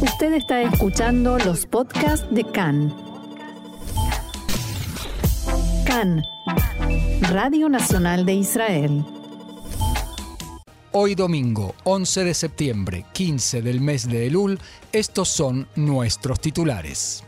Usted 0.00 0.34
está 0.34 0.60
escuchando 0.60 1.38
los 1.38 1.64
podcasts 1.64 2.26
de 2.30 2.44
CAN. 2.44 2.94
CAN, 5.86 6.22
Radio 7.30 7.70
Nacional 7.70 8.26
de 8.26 8.34
Israel. 8.34 9.04
Hoy 10.92 11.14
domingo, 11.14 11.74
11 11.84 12.24
de 12.24 12.34
septiembre, 12.34 13.06
15 13.14 13.62
del 13.62 13.80
mes 13.80 14.06
de 14.06 14.26
Elul, 14.26 14.58
estos 14.92 15.30
son 15.30 15.66
nuestros 15.76 16.40
titulares. 16.40 17.24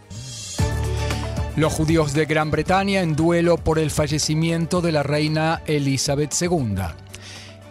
Los 1.57 1.73
judíos 1.73 2.13
de 2.13 2.27
Gran 2.27 2.51
Bretaña 2.51 3.01
en 3.01 3.17
duelo 3.17 3.57
por 3.57 3.79
el 3.79 3.91
fallecimiento 3.91 4.83
de 4.83 4.93
la 4.93 5.03
reina 5.03 5.63
Elizabeth 5.67 6.35
II. 6.39 7.08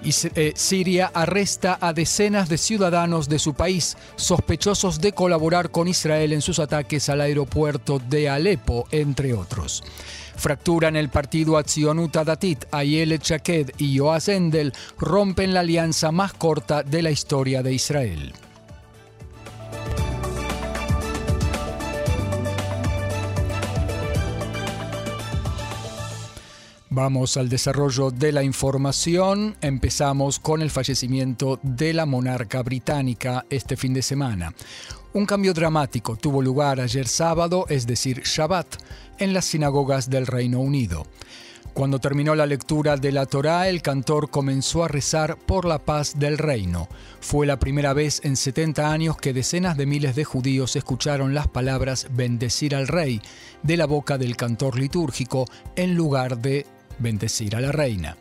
Eh, 0.04 0.54
Siria 0.56 1.12
arresta 1.14 1.78
a 1.82 1.92
decenas 1.92 2.50
de 2.50 2.58
ciudadanos 2.58 3.28
de 3.28 3.40
su 3.40 3.54
país 3.54 3.98
sospechosos 4.16 5.02
de 5.02 5.12
colaborar 5.12 5.72
con 5.72 5.88
Israel 5.88 6.34
en 6.34 6.42
sus 6.42 6.60
ataques 6.60 7.10
al 7.10 7.22
aeropuerto 7.22 8.00
de 8.00 8.30
Alepo, 8.30 8.88
entre 8.92 9.34
otros. 9.34 9.84
Fractura 10.36 10.88
en 10.88 10.96
el 10.96 11.10
partido 11.10 11.58
Atzionuta 11.58 12.24
Datit, 12.24 12.66
Ayel 12.72 13.20
Chaked 13.20 13.72
y 13.80 13.96
Yoaz 13.96 14.30
Endel 14.30 14.72
rompen 15.00 15.54
la 15.54 15.62
alianza 15.62 16.12
más 16.12 16.34
corta 16.34 16.84
de 16.84 17.02
la 17.02 17.12
historia 17.12 17.64
de 17.64 17.74
Israel. 17.74 18.34
Vamos 26.98 27.38
al 27.38 27.48
desarrollo 27.48 28.10
de 28.10 28.32
la 28.32 28.42
información. 28.42 29.56
Empezamos 29.62 30.40
con 30.40 30.64
el 30.64 30.72
fallecimiento 30.72 31.60
de 31.62 31.94
la 31.94 32.08
monarca 32.08 32.64
británica 32.64 33.46
este 33.52 33.78
fin 33.78 33.94
de 33.94 34.02
semana. 34.02 34.52
Un 35.14 35.28
cambio 35.28 35.54
dramático 35.54 36.16
tuvo 36.16 36.42
lugar 36.42 36.82
ayer 36.82 37.08
sábado, 37.08 37.68
es 37.70 37.86
decir, 37.86 38.24
Shabbat, 38.26 38.78
en 39.20 39.32
las 39.32 39.46
sinagogas 39.46 40.10
del 40.10 40.26
Reino 40.26 40.60
Unido. 40.60 41.06
Cuando 41.76 42.00
terminó 42.00 42.34
la 42.34 42.48
lectura 42.48 42.98
de 42.98 43.12
la 43.12 43.28
Torá, 43.28 43.70
el 43.70 43.84
cantor 43.84 44.32
comenzó 44.32 44.84
a 44.84 44.88
rezar 44.88 45.38
por 45.38 45.66
la 45.66 45.78
paz 45.78 46.18
del 46.18 46.40
reino. 46.40 46.90
Fue 47.20 47.46
la 47.46 47.60
primera 47.60 47.94
vez 47.94 48.22
en 48.24 48.36
70 48.36 48.92
años 48.92 49.18
que 49.18 49.34
decenas 49.34 49.78
de 49.78 49.86
miles 49.86 50.16
de 50.16 50.24
judíos 50.24 50.76
escucharon 50.76 51.36
las 51.36 51.48
palabras 51.48 52.08
bendecir 52.10 52.76
al 52.76 52.88
rey 52.88 53.22
de 53.62 53.78
la 53.78 53.86
boca 53.86 54.18
del 54.18 54.36
cantor 54.36 54.80
litúrgico 54.80 55.46
en 55.76 55.94
lugar 55.94 56.40
de 56.40 56.66
bendecir 57.00 57.56
a 57.56 57.62
la 57.62 57.72
reina. 57.72 58.18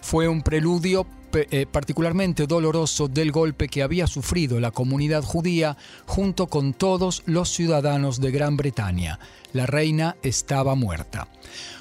Fue 0.00 0.28
un 0.28 0.42
preludio 0.42 1.06
eh, 1.32 1.66
particularmente 1.70 2.48
doloroso 2.48 3.06
del 3.06 3.30
golpe 3.30 3.68
que 3.68 3.84
había 3.84 4.08
sufrido 4.08 4.58
la 4.58 4.72
comunidad 4.72 5.22
judía 5.22 5.76
junto 6.04 6.48
con 6.48 6.72
todos 6.72 7.22
los 7.26 7.50
ciudadanos 7.50 8.20
de 8.20 8.32
Gran 8.32 8.56
Bretaña. 8.56 9.20
La 9.52 9.66
reina 9.66 10.16
estaba 10.22 10.74
muerta. 10.74 11.28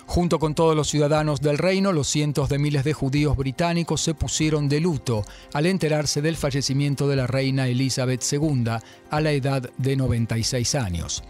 Junto 0.05 0.39
con 0.39 0.53
todos 0.53 0.75
los 0.75 0.87
ciudadanos 0.87 1.41
del 1.41 1.57
reino, 1.57 1.93
los 1.93 2.07
cientos 2.07 2.49
de 2.49 2.59
miles 2.59 2.83
de 2.83 2.93
judíos 2.93 3.37
británicos 3.37 4.01
se 4.01 4.13
pusieron 4.13 4.69
de 4.69 4.79
luto 4.79 5.25
al 5.53 5.65
enterarse 5.65 6.21
del 6.21 6.35
fallecimiento 6.35 7.07
de 7.07 7.15
la 7.15 7.27
reina 7.27 7.67
Elizabeth 7.67 8.23
II 8.31 8.65
a 9.09 9.21
la 9.21 9.31
edad 9.31 9.69
de 9.77 9.95
96 9.95 10.75
años 10.75 11.23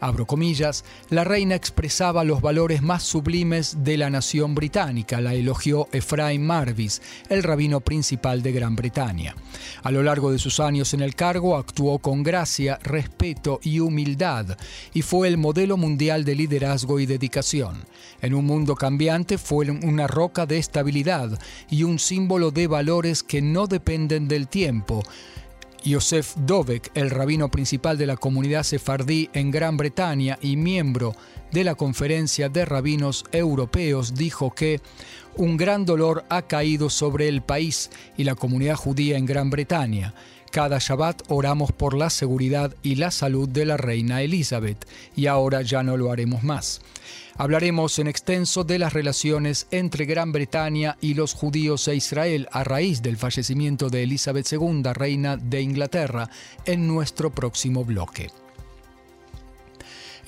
abro 0.00 0.26
comillas, 0.26 0.84
la 1.10 1.24
reina 1.24 1.54
expresaba 1.54 2.24
los 2.24 2.40
valores 2.40 2.82
más 2.82 3.02
sublimes 3.02 3.84
de 3.84 3.96
la 3.96 4.10
nación 4.10 4.54
británica, 4.54 5.20
la 5.20 5.34
elogió 5.34 5.88
Ephraim 5.92 6.42
Marvis, 6.42 7.02
el 7.28 7.42
rabino 7.42 7.80
principal 7.80 8.42
de 8.42 8.52
Gran 8.52 8.76
Bretaña. 8.76 9.34
A 9.82 9.90
lo 9.90 10.02
largo 10.02 10.30
de 10.30 10.38
sus 10.38 10.60
años 10.60 10.94
en 10.94 11.00
el 11.00 11.14
cargo 11.14 11.56
actuó 11.56 11.98
con 11.98 12.22
gracia, 12.22 12.78
respeto 12.82 13.60
y 13.62 13.80
humildad 13.80 14.56
y 14.92 15.02
fue 15.02 15.28
el 15.28 15.38
modelo 15.38 15.76
mundial 15.76 16.24
de 16.24 16.34
liderazgo 16.34 17.00
y 17.00 17.06
dedicación. 17.06 17.84
En 18.20 18.34
un 18.34 18.44
mundo 18.44 18.74
cambiante 18.74 19.38
fue 19.38 19.70
una 19.70 20.06
roca 20.06 20.46
de 20.46 20.58
estabilidad 20.58 21.38
y 21.70 21.84
un 21.84 21.98
símbolo 21.98 22.50
de 22.50 22.66
valores 22.66 23.22
que 23.22 23.42
no 23.42 23.66
dependen 23.66 24.28
del 24.28 24.48
tiempo, 24.48 25.02
Yosef 25.88 26.34
Dovek, 26.36 26.90
el 26.94 27.08
rabino 27.08 27.50
principal 27.50 27.96
de 27.96 28.06
la 28.06 28.18
comunidad 28.18 28.62
sefardí 28.62 29.30
en 29.32 29.50
Gran 29.50 29.78
Bretaña 29.78 30.38
y 30.42 30.56
miembro 30.56 31.14
de 31.50 31.64
la 31.64 31.76
Conferencia 31.76 32.50
de 32.50 32.66
Rabinos 32.66 33.24
Europeos, 33.32 34.14
dijo 34.14 34.54
que 34.54 34.82
un 35.36 35.56
gran 35.56 35.86
dolor 35.86 36.26
ha 36.28 36.42
caído 36.42 36.90
sobre 36.90 37.28
el 37.28 37.40
país 37.40 37.90
y 38.18 38.24
la 38.24 38.34
comunidad 38.34 38.76
judía 38.76 39.16
en 39.16 39.24
Gran 39.24 39.48
Bretaña. 39.48 40.14
Cada 40.50 40.78
Shabbat 40.78 41.22
oramos 41.28 41.72
por 41.72 41.94
la 41.94 42.10
seguridad 42.10 42.74
y 42.82 42.94
la 42.94 43.10
salud 43.10 43.48
de 43.48 43.66
la 43.66 43.76
reina 43.76 44.22
Elizabeth 44.22 44.86
y 45.14 45.26
ahora 45.26 45.62
ya 45.62 45.82
no 45.82 45.96
lo 45.96 46.10
haremos 46.10 46.42
más. 46.42 46.80
Hablaremos 47.36 47.98
en 47.98 48.08
extenso 48.08 48.64
de 48.64 48.78
las 48.78 48.92
relaciones 48.92 49.68
entre 49.70 50.06
Gran 50.06 50.32
Bretaña 50.32 50.96
y 51.00 51.14
los 51.14 51.34
judíos 51.34 51.86
e 51.86 51.94
Israel 51.94 52.48
a 52.50 52.64
raíz 52.64 53.00
del 53.02 53.16
fallecimiento 53.16 53.90
de 53.90 54.02
Elizabeth 54.02 54.52
II, 54.52 54.82
reina 54.92 55.36
de 55.36 55.60
Inglaterra, 55.60 56.30
en 56.64 56.88
nuestro 56.88 57.30
próximo 57.30 57.84
bloque. 57.84 58.30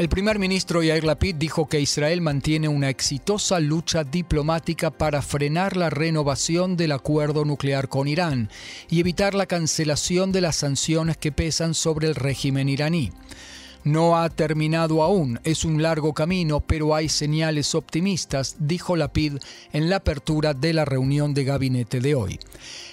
El 0.01 0.09
primer 0.09 0.39
ministro 0.39 0.83
Yair 0.83 1.05
Lapid 1.05 1.35
dijo 1.35 1.69
que 1.69 1.79
Israel 1.79 2.23
mantiene 2.23 2.69
una 2.69 2.89
exitosa 2.89 3.61
lucha 3.61 4.03
diplomática 4.03 4.91
para 4.91 5.21
frenar 5.21 5.77
la 5.77 5.91
renovación 5.91 6.79
del 6.79 6.93
acuerdo 6.93 7.45
nuclear 7.45 7.91
con 7.91 8.09
Irán 8.09 8.49
y 8.89 9.01
evitar 9.01 9.35
la 9.35 9.45
cancelación 9.45 10.33
de 10.33 10.41
las 10.41 10.57
sanciones 10.57 11.19
que 11.19 11.33
pesan 11.33 11.75
sobre 11.75 12.09
el 12.09 12.15
régimen 12.15 12.71
iraní. 12.71 13.13
No 13.85 14.17
ha 14.17 14.31
terminado 14.31 15.03
aún, 15.03 15.39
es 15.45 15.67
un 15.67 15.83
largo 15.83 16.15
camino, 16.15 16.61
pero 16.61 16.95
hay 16.95 17.11
señales 17.11 17.75
optimistas, 17.75 18.57
dijo 18.59 18.97
Lapid 18.97 19.35
en 19.75 19.91
la 19.91 19.97
apertura 19.97 20.55
de 20.55 20.73
la 20.73 20.87
reunión 20.87 21.35
de 21.35 21.45
gabinete 21.45 22.01
de 22.01 22.15
hoy. 22.15 22.41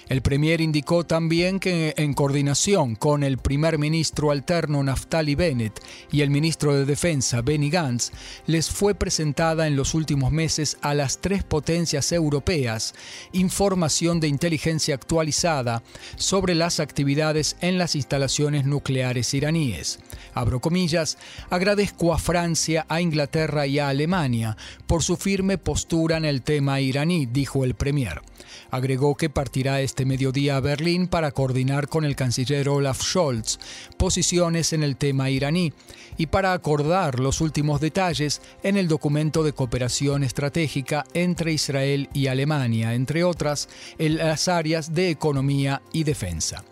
El 0.08 0.22
Premier 0.22 0.62
indicó 0.62 1.04
también 1.04 1.60
que 1.60 1.92
en 1.98 2.14
coordinación 2.14 2.94
con 2.94 3.22
el 3.22 3.36
primer 3.36 3.76
ministro 3.76 4.30
alterno 4.30 4.82
Naftali 4.82 5.34
Bennett 5.34 5.82
y 6.10 6.22
el 6.22 6.30
ministro 6.30 6.74
de 6.74 6.86
Defensa 6.86 7.42
Benny 7.42 7.68
Gantz, 7.68 8.12
les 8.46 8.70
fue 8.70 8.94
presentada 8.94 9.66
en 9.66 9.76
los 9.76 9.92
últimos 9.92 10.32
meses 10.32 10.78
a 10.80 10.94
las 10.94 11.18
tres 11.18 11.44
potencias 11.44 12.10
europeas 12.12 12.94
información 13.32 14.18
de 14.18 14.28
inteligencia 14.28 14.94
actualizada 14.94 15.82
sobre 16.16 16.54
las 16.54 16.80
actividades 16.80 17.56
en 17.60 17.76
las 17.76 17.94
instalaciones 17.94 18.64
nucleares 18.64 19.34
iraníes. 19.34 19.98
Abro 20.32 20.60
comillas, 20.60 21.18
agradezco 21.50 22.14
a 22.14 22.18
Francia, 22.18 22.86
a 22.88 23.02
Inglaterra 23.02 23.66
y 23.66 23.78
a 23.78 23.90
Alemania 23.90 24.56
por 24.86 25.02
su 25.02 25.18
firme 25.18 25.58
postura 25.58 26.16
en 26.16 26.24
el 26.24 26.40
tema 26.40 26.80
iraní, 26.80 27.26
dijo 27.26 27.62
el 27.64 27.74
Premier. 27.74 28.22
Agregó 28.70 29.16
que 29.16 29.30
partirá 29.30 29.80
este 29.80 30.04
mediodía 30.04 30.56
a 30.56 30.60
Berlín 30.60 31.08
para 31.08 31.30
coordinar 31.30 31.88
con 31.88 32.04
el 32.04 32.16
canciller 32.16 32.68
Olaf 32.68 33.02
Scholz 33.02 33.58
posiciones 33.96 34.72
en 34.72 34.82
el 34.82 34.96
tema 34.96 35.30
iraní 35.30 35.72
y 36.16 36.26
para 36.26 36.52
acordar 36.52 37.20
los 37.20 37.40
últimos 37.40 37.80
detalles 37.80 38.42
en 38.62 38.76
el 38.76 38.88
documento 38.88 39.42
de 39.42 39.52
cooperación 39.52 40.24
estratégica 40.24 41.04
entre 41.14 41.52
Israel 41.52 42.08
y 42.12 42.26
Alemania, 42.26 42.94
entre 42.94 43.24
otras, 43.24 43.68
en 43.98 44.18
las 44.18 44.48
áreas 44.48 44.94
de 44.94 45.10
economía 45.10 45.82
y 45.92 46.04
defensa. 46.04 46.64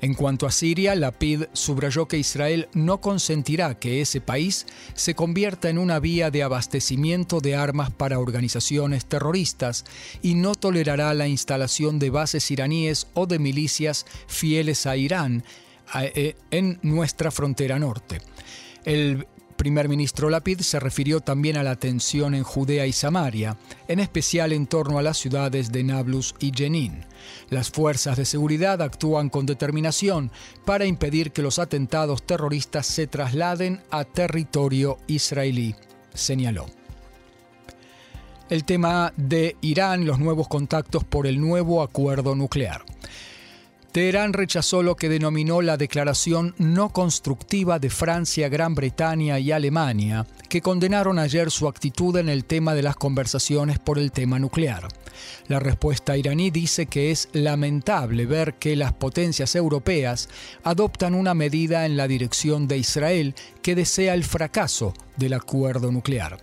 En 0.00 0.14
cuanto 0.14 0.46
a 0.46 0.50
Siria, 0.50 0.94
la 0.94 1.12
PID 1.12 1.44
subrayó 1.52 2.06
que 2.06 2.18
Israel 2.18 2.68
no 2.74 3.00
consentirá 3.00 3.78
que 3.78 4.00
ese 4.00 4.20
país 4.20 4.66
se 4.94 5.14
convierta 5.14 5.68
en 5.68 5.78
una 5.78 5.98
vía 6.00 6.30
de 6.30 6.42
abastecimiento 6.42 7.40
de 7.40 7.56
armas 7.56 7.90
para 7.90 8.18
organizaciones 8.18 9.06
terroristas 9.06 9.84
y 10.22 10.34
no 10.34 10.54
tolerará 10.54 11.14
la 11.14 11.28
instalación 11.28 11.98
de 11.98 12.10
bases 12.10 12.50
iraníes 12.50 13.06
o 13.14 13.26
de 13.26 13.38
milicias 13.38 14.06
fieles 14.26 14.86
a 14.86 14.96
Irán 14.96 15.44
eh, 15.94 16.34
en 16.50 16.78
nuestra 16.82 17.30
frontera 17.30 17.78
norte. 17.78 18.20
Primer 19.56 19.88
ministro 19.88 20.30
Lapid 20.30 20.60
se 20.60 20.78
refirió 20.78 21.20
también 21.20 21.56
a 21.56 21.62
la 21.62 21.76
tensión 21.76 22.34
en 22.34 22.42
Judea 22.42 22.86
y 22.86 22.92
Samaria, 22.92 23.56
en 23.88 24.00
especial 24.00 24.52
en 24.52 24.66
torno 24.66 24.98
a 24.98 25.02
las 25.02 25.18
ciudades 25.18 25.72
de 25.72 25.82
Nablus 25.82 26.34
y 26.38 26.52
Jenin. 26.54 27.04
Las 27.50 27.70
fuerzas 27.70 28.16
de 28.16 28.24
seguridad 28.24 28.80
actúan 28.82 29.28
con 29.30 29.46
determinación 29.46 30.30
para 30.64 30.86
impedir 30.86 31.32
que 31.32 31.42
los 31.42 31.58
atentados 31.58 32.22
terroristas 32.22 32.86
se 32.86 33.06
trasladen 33.06 33.82
a 33.90 34.04
territorio 34.04 34.98
israelí, 35.06 35.74
señaló. 36.14 36.66
El 38.48 38.64
tema 38.64 39.12
de 39.16 39.56
Irán, 39.60 40.06
los 40.06 40.20
nuevos 40.20 40.46
contactos 40.46 41.02
por 41.02 41.26
el 41.26 41.40
nuevo 41.40 41.82
acuerdo 41.82 42.36
nuclear. 42.36 42.84
Teherán 43.96 44.34
rechazó 44.34 44.82
lo 44.82 44.94
que 44.94 45.08
denominó 45.08 45.62
la 45.62 45.78
declaración 45.78 46.54
no 46.58 46.90
constructiva 46.90 47.78
de 47.78 47.88
Francia, 47.88 48.50
Gran 48.50 48.74
Bretaña 48.74 49.38
y 49.38 49.52
Alemania, 49.52 50.26
que 50.50 50.60
condenaron 50.60 51.18
ayer 51.18 51.50
su 51.50 51.66
actitud 51.66 52.14
en 52.18 52.28
el 52.28 52.44
tema 52.44 52.74
de 52.74 52.82
las 52.82 52.96
conversaciones 52.96 53.78
por 53.78 53.98
el 53.98 54.12
tema 54.12 54.38
nuclear. 54.38 54.86
La 55.48 55.60
respuesta 55.60 56.14
iraní 56.14 56.50
dice 56.50 56.84
que 56.84 57.10
es 57.10 57.30
lamentable 57.32 58.26
ver 58.26 58.56
que 58.56 58.76
las 58.76 58.92
potencias 58.92 59.56
europeas 59.56 60.28
adoptan 60.62 61.14
una 61.14 61.32
medida 61.32 61.86
en 61.86 61.96
la 61.96 62.06
dirección 62.06 62.68
de 62.68 62.76
Israel 62.76 63.34
que 63.66 63.74
desea 63.74 64.14
el 64.14 64.22
fracaso 64.22 64.94
del 65.16 65.32
acuerdo 65.32 65.90
nuclear. 65.90 66.38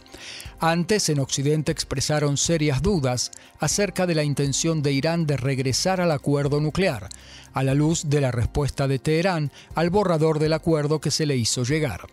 Antes, 0.59 1.07
en 1.07 1.19
Occidente 1.19 1.71
expresaron 1.71 2.35
serias 2.35 2.81
dudas 2.81 3.31
acerca 3.59 4.05
de 4.05 4.13
la 4.13 4.25
intención 4.25 4.81
de 4.81 4.91
Irán 4.91 5.25
de 5.25 5.37
regresar 5.37 6.01
al 6.01 6.11
acuerdo 6.11 6.59
nuclear, 6.59 7.07
a 7.53 7.63
la 7.63 7.75
luz 7.75 8.09
de 8.09 8.19
la 8.19 8.31
respuesta 8.31 8.89
de 8.89 8.99
Teherán 8.99 9.51
al 9.73 9.89
borrador 9.89 10.39
del 10.39 10.51
acuerdo 10.51 10.99
que 10.99 11.11
se 11.11 11.25
le 11.25 11.37
hizo 11.37 11.63
llegar. 11.63 12.07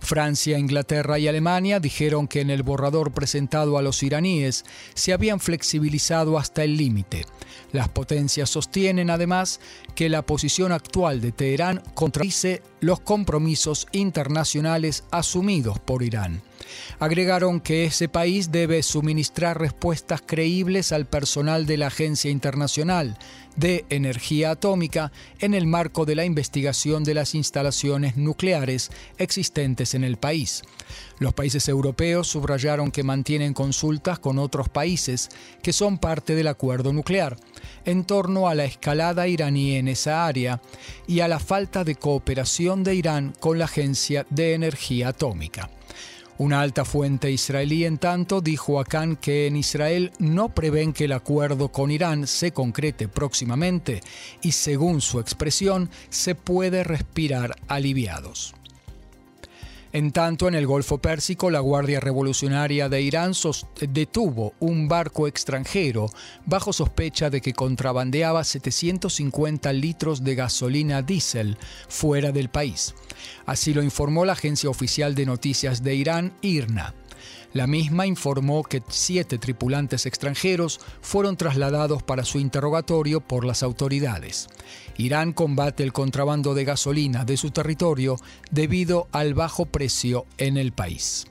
Francia, 0.00 0.58
Inglaterra 0.58 1.18
y 1.18 1.28
Alemania 1.28 1.78
dijeron 1.78 2.26
que 2.26 2.40
en 2.40 2.50
el 2.50 2.62
borrador 2.64 3.12
presentado 3.12 3.78
a 3.78 3.82
los 3.82 4.02
iraníes 4.02 4.64
se 4.94 5.12
habían 5.12 5.38
flexibilizado 5.38 6.38
hasta 6.38 6.64
el 6.64 6.76
límite. 6.76 7.24
Las 7.72 7.88
potencias 7.88 8.50
sostienen 8.50 9.10
además 9.10 9.60
que 9.94 10.08
la 10.08 10.22
posición 10.22 10.72
actual 10.72 11.20
de 11.20 11.32
Teherán 11.32 11.82
contradice 11.94 12.62
los 12.80 13.00
compromisos 13.00 13.86
internacionales 13.92 14.55
asumidos 15.10 15.78
por 15.78 16.02
Irán. 16.02 16.42
Agregaron 16.98 17.60
que 17.60 17.84
ese 17.84 18.08
país 18.08 18.50
debe 18.50 18.82
suministrar 18.82 19.60
respuestas 19.60 20.22
creíbles 20.24 20.92
al 20.92 21.06
personal 21.06 21.66
de 21.66 21.76
la 21.76 21.88
Agencia 21.88 22.30
Internacional 22.30 23.18
de 23.56 23.84
Energía 23.88 24.50
Atómica 24.50 25.12
en 25.40 25.54
el 25.54 25.66
marco 25.66 26.04
de 26.04 26.14
la 26.14 26.24
investigación 26.24 27.04
de 27.04 27.14
las 27.14 27.34
instalaciones 27.34 28.16
nucleares 28.16 28.90
existentes 29.18 29.94
en 29.94 30.04
el 30.04 30.16
país. 30.16 30.62
Los 31.18 31.34
países 31.34 31.68
europeos 31.68 32.28
subrayaron 32.28 32.90
que 32.90 33.02
mantienen 33.02 33.54
consultas 33.54 34.18
con 34.18 34.38
otros 34.38 34.68
países 34.68 35.30
que 35.62 35.72
son 35.72 35.98
parte 35.98 36.34
del 36.34 36.48
acuerdo 36.48 36.92
nuclear 36.92 37.36
en 37.86 38.04
torno 38.04 38.48
a 38.48 38.54
la 38.54 38.66
escalada 38.66 39.26
iraní 39.26 39.76
en 39.76 39.88
esa 39.88 40.26
área 40.26 40.60
y 41.06 41.20
a 41.20 41.28
la 41.28 41.38
falta 41.38 41.84
de 41.84 41.94
cooperación 41.94 42.84
de 42.84 42.94
Irán 42.94 43.34
con 43.40 43.58
la 43.58 43.64
Agencia 43.64 44.26
de 44.28 44.52
Energía 44.52 45.08
Atómica. 45.08 45.70
Una 46.38 46.60
alta 46.60 46.84
fuente 46.84 47.30
israelí, 47.30 47.86
en 47.86 47.96
tanto, 47.96 48.42
dijo 48.42 48.78
a 48.78 48.84
Khan 48.84 49.16
que 49.16 49.46
en 49.46 49.56
Israel 49.56 50.12
no 50.18 50.50
prevén 50.50 50.92
que 50.92 51.06
el 51.06 51.12
acuerdo 51.12 51.68
con 51.68 51.90
Irán 51.90 52.26
se 52.26 52.52
concrete 52.52 53.08
próximamente 53.08 54.02
y, 54.42 54.52
según 54.52 55.00
su 55.00 55.18
expresión, 55.18 55.88
se 56.10 56.34
puede 56.34 56.84
respirar 56.84 57.56
aliviados. 57.68 58.54
En 59.92 60.10
tanto, 60.12 60.48
en 60.48 60.54
el 60.54 60.66
Golfo 60.66 60.98
Pérsico, 60.98 61.50
la 61.50 61.60
Guardia 61.60 62.00
Revolucionaria 62.00 62.88
de 62.88 63.00
Irán 63.00 63.32
detuvo 63.88 64.52
un 64.60 64.88
barco 64.88 65.26
extranjero 65.26 66.10
bajo 66.44 66.72
sospecha 66.72 67.30
de 67.30 67.40
que 67.40 67.54
contrabandeaba 67.54 68.44
750 68.44 69.72
litros 69.72 70.24
de 70.24 70.34
gasolina 70.34 71.02
diésel 71.02 71.56
fuera 71.88 72.32
del 72.32 72.48
país. 72.48 72.94
Así 73.46 73.72
lo 73.72 73.82
informó 73.82 74.24
la 74.24 74.32
agencia 74.32 74.68
oficial 74.68 75.14
de 75.14 75.26
noticias 75.26 75.82
de 75.82 75.94
Irán, 75.94 76.32
IRNA. 76.42 76.94
La 77.52 77.66
misma 77.66 78.06
informó 78.06 78.62
que 78.62 78.82
siete 78.88 79.38
tripulantes 79.38 80.06
extranjeros 80.06 80.80
fueron 81.00 81.36
trasladados 81.36 82.02
para 82.02 82.24
su 82.24 82.38
interrogatorio 82.38 83.20
por 83.20 83.44
las 83.44 83.62
autoridades. 83.62 84.48
Irán 84.96 85.32
combate 85.32 85.82
el 85.82 85.92
contrabando 85.92 86.54
de 86.54 86.64
gasolina 86.64 87.24
de 87.24 87.36
su 87.36 87.50
territorio 87.50 88.16
debido 88.50 89.08
al 89.12 89.34
bajo 89.34 89.66
precio 89.66 90.26
en 90.38 90.56
el 90.56 90.72
país. 90.72 91.26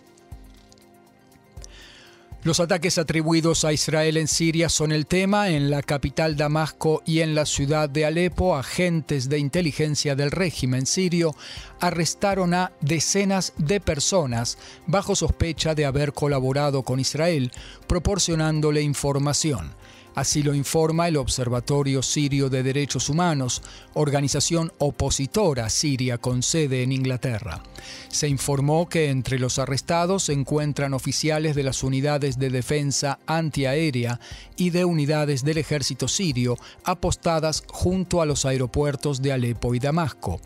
Los 2.45 2.59
ataques 2.59 2.99
atribuidos 2.99 3.65
a 3.65 3.73
Israel 3.73 4.17
en 4.17 4.27
Siria 4.27 4.69
son 4.69 4.91
el 4.91 5.07
tema. 5.07 5.49
En 5.49 5.71
la 5.71 5.81
capital 5.81 6.37
Damasco 6.37 7.01
y 7.03 7.21
en 7.21 7.33
la 7.33 7.43
ciudad 7.47 7.89
de 7.89 8.05
Alepo, 8.05 8.55
agentes 8.55 9.29
de 9.29 9.39
inteligencia 9.39 10.15
del 10.15 10.29
régimen 10.29 10.85
sirio 10.85 11.35
arrestaron 11.79 12.53
a 12.53 12.71
decenas 12.81 13.53
de 13.57 13.79
personas 13.79 14.59
bajo 14.85 15.15
sospecha 15.15 15.73
de 15.73 15.87
haber 15.87 16.13
colaborado 16.13 16.83
con 16.83 16.99
Israel, 16.99 17.51
proporcionándole 17.87 18.83
información. 18.83 19.71
Así 20.15 20.43
lo 20.43 20.55
informa 20.55 21.09
el 21.09 21.17
Observatorio 21.17 22.01
Sirio 22.01 22.49
de 22.49 22.63
Derechos 22.63 23.09
Humanos, 23.09 23.61
organización 23.93 24.71
opositora 24.77 25.69
siria 25.69 26.17
con 26.17 26.41
sede 26.41 26.83
en 26.83 26.93
Inglaterra. 26.93 27.61
Se 28.07 28.29
informó 28.29 28.87
que 28.87 29.09
entre 29.09 29.39
los 29.39 29.59
arrestados 29.59 30.23
se 30.23 30.33
encuentran 30.33 30.93
oficiales 30.93 31.53
de 31.53 31.63
las 31.63 31.83
unidades 31.83 32.39
de 32.39 32.49
defensa 32.49 33.19
antiaérea 33.27 34.21
y 34.55 34.69
de 34.69 34.85
unidades 34.85 35.43
del 35.43 35.57
ejército 35.57 36.07
sirio 36.07 36.57
apostadas 36.85 37.63
junto 37.67 38.21
a 38.21 38.25
los 38.25 38.45
aeropuertos 38.45 39.21
de 39.21 39.33
Alepo 39.33 39.75
y 39.75 39.79
Damasco. 39.79 40.39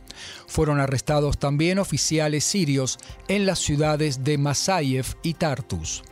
Fueron 0.47 0.79
arrestados 0.79 1.37
también 1.37 1.77
oficiales 1.77 2.43
sirios 2.43 2.97
en 3.27 3.45
las 3.45 3.59
ciudades 3.59 4.23
de 4.23 4.39
Masayev 4.39 5.05
y 5.21 5.35
Tartus. 5.35 6.03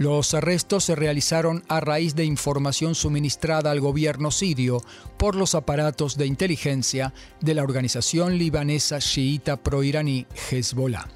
Los 0.00 0.32
arrestos 0.32 0.84
se 0.84 0.94
realizaron 0.94 1.62
a 1.68 1.78
raíz 1.78 2.14
de 2.14 2.24
información 2.24 2.94
suministrada 2.94 3.70
al 3.70 3.80
gobierno 3.80 4.30
sirio 4.30 4.80
por 5.18 5.36
los 5.36 5.54
aparatos 5.54 6.16
de 6.16 6.24
inteligencia 6.24 7.12
de 7.42 7.52
la 7.52 7.62
organización 7.62 8.38
libanesa 8.38 8.98
chiita 8.98 9.58
proiraní 9.58 10.26
Hezbollah. 10.50 11.06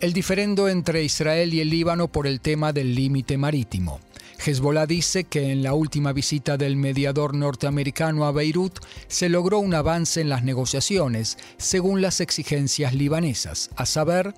El 0.00 0.12
diferendo 0.12 0.68
entre 0.68 1.04
Israel 1.04 1.54
y 1.54 1.60
el 1.60 1.70
Líbano 1.70 2.08
por 2.08 2.26
el 2.26 2.40
tema 2.40 2.72
del 2.72 2.96
límite 2.96 3.38
marítimo. 3.38 4.00
Hezbollah 4.44 4.86
dice 4.86 5.24
que 5.24 5.50
en 5.50 5.62
la 5.62 5.74
última 5.74 6.12
visita 6.12 6.56
del 6.56 6.76
mediador 6.76 7.34
norteamericano 7.34 8.24
a 8.26 8.32
Beirut 8.32 8.78
se 9.08 9.28
logró 9.28 9.58
un 9.58 9.74
avance 9.74 10.20
en 10.20 10.28
las 10.28 10.44
negociaciones 10.44 11.38
según 11.56 12.00
las 12.00 12.20
exigencias 12.20 12.94
libanesas, 12.94 13.70
a 13.76 13.86
saber, 13.86 14.34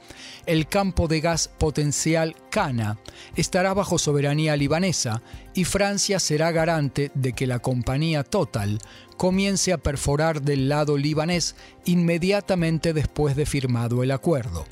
el 0.46 0.68
campo 0.68 1.08
de 1.08 1.20
gas 1.20 1.48
potencial 1.58 2.36
Cana 2.50 2.98
estará 3.36 3.74
bajo 3.74 3.98
soberanía 3.98 4.56
libanesa 4.56 5.22
y 5.54 5.64
Francia 5.64 6.20
será 6.20 6.52
garante 6.52 7.10
de 7.14 7.32
que 7.32 7.46
la 7.46 7.58
compañía 7.58 8.24
Total 8.24 8.78
comience 9.16 9.72
a 9.72 9.78
perforar 9.78 10.42
del 10.42 10.68
lado 10.68 10.96
libanés 10.96 11.56
inmediatamente 11.84 12.92
después 12.92 13.36
de 13.36 13.46
firmado 13.46 14.02
el 14.02 14.12
acuerdo. 14.12 14.64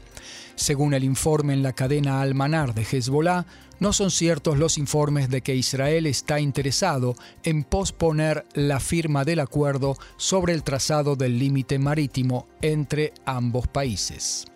Según 0.54 0.94
el 0.94 1.04
informe 1.04 1.52
en 1.52 1.62
la 1.62 1.72
cadena 1.72 2.20
Almanar 2.20 2.74
de 2.74 2.82
Hezbollah, 2.82 3.46
no 3.78 3.92
son 3.92 4.10
ciertos 4.10 4.58
los 4.58 4.78
informes 4.78 5.28
de 5.28 5.42
que 5.42 5.54
Israel 5.54 6.06
está 6.06 6.40
interesado 6.40 7.14
en 7.42 7.62
posponer 7.62 8.46
la 8.54 8.80
firma 8.80 9.24
del 9.24 9.40
acuerdo 9.40 9.98
sobre 10.16 10.54
el 10.54 10.62
trazado 10.62 11.16
del 11.16 11.38
límite 11.38 11.78
marítimo 11.78 12.46
entre 12.62 13.12
ambos 13.26 13.68
países. 13.68 14.46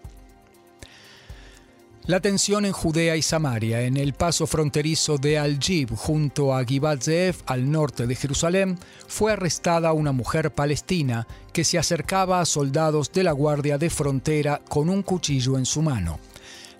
La 2.06 2.18
tensión 2.18 2.64
en 2.64 2.72
Judea 2.72 3.14
y 3.16 3.22
Samaria, 3.22 3.82
en 3.82 3.98
el 3.98 4.14
paso 4.14 4.46
fronterizo 4.46 5.18
de 5.18 5.38
Al-Jib 5.38 5.94
junto 5.94 6.54
a 6.54 6.64
Givat 6.64 7.02
Ze'ev 7.02 7.36
al 7.44 7.70
norte 7.70 8.06
de 8.06 8.14
Jerusalén, 8.16 8.78
fue 9.06 9.32
arrestada 9.32 9.92
una 9.92 10.10
mujer 10.10 10.50
palestina 10.50 11.26
que 11.52 11.62
se 11.62 11.78
acercaba 11.78 12.40
a 12.40 12.46
soldados 12.46 13.12
de 13.12 13.22
la 13.22 13.32
Guardia 13.32 13.76
de 13.76 13.90
Frontera 13.90 14.62
con 14.66 14.88
un 14.88 15.02
cuchillo 15.02 15.58
en 15.58 15.66
su 15.66 15.82
mano. 15.82 16.18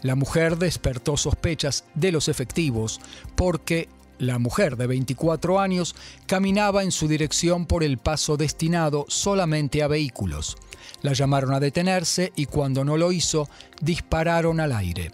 La 0.03 0.15
mujer 0.15 0.57
despertó 0.57 1.19
sospechas 1.19 1.85
de 1.95 2.13
los 2.13 2.29
efectivos 2.29 2.99
porque 3.37 3.89
la 4.19 4.39
mujer 4.39 4.77
de 4.77 4.87
24 4.87 5.61
años 5.61 5.95
caminaba 6.27 6.83
en 6.83 6.93
su 6.93 7.09
dirección 7.09 7.67
por 7.67 7.85
el 7.85 7.99
paso 7.99 8.39
destinado 8.39 9.05
solamente 9.09 9.83
a 9.83 9.89
vehículos. 9.89 10.57
La 11.03 11.13
llamaron 11.13 11.53
a 11.55 11.61
detenerse 11.61 12.33
y 12.37 12.47
cuando 12.47 12.85
no 12.85 12.97
lo 12.97 13.13
hizo, 13.13 13.49
dispararon 13.81 14.61
al 14.61 14.73
aire. 14.73 15.13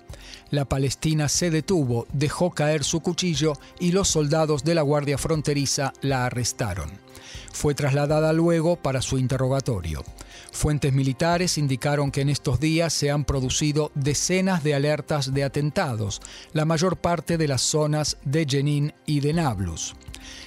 La 0.50 0.64
palestina 0.64 1.28
se 1.28 1.50
detuvo, 1.50 2.06
dejó 2.12 2.52
caer 2.52 2.85
su 2.85 3.00
cuchillo 3.00 3.54
y 3.80 3.92
los 3.92 4.08
soldados 4.08 4.62
de 4.64 4.75
la 4.75 4.82
Guardia 4.82 5.18
Fronteriza 5.18 5.92
la 6.02 6.26
arrestaron. 6.26 6.90
Fue 7.52 7.75
trasladada 7.75 8.32
luego 8.32 8.76
para 8.76 9.02
su 9.02 9.18
interrogatorio. 9.18 10.04
Fuentes 10.52 10.92
militares 10.92 11.58
indicaron 11.58 12.11
que 12.11 12.20
en 12.20 12.28
estos 12.28 12.61
días 12.61 12.92
se 12.92 13.11
han 13.11 13.25
producido 13.25 13.90
decenas 13.94 14.62
de 14.62 14.75
alertas 14.75 15.35
de 15.35 15.42
atentados, 15.44 16.20
la 16.52 16.64
mayor 16.64 16.96
parte 16.96 17.38
de 17.38 17.49
las 17.49 17.62
zonas 17.62 18.18
de 18.25 18.46
Jenin 18.49 18.94
y 19.04 19.20
de 19.20 19.32
Nablus. 19.32 19.94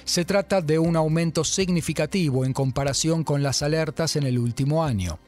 Se 0.09 0.25
trata 0.25 0.63
de 0.63 0.79
un 0.79 0.95
aumento 0.95 1.43
significativo 1.43 2.43
en 2.43 2.51
comparación 2.51 3.23
con 3.23 3.43
las 3.43 3.61
alertas 3.61 4.15
en 4.15 4.23
el 4.23 4.39
último 4.39 4.83
año. 4.83 5.19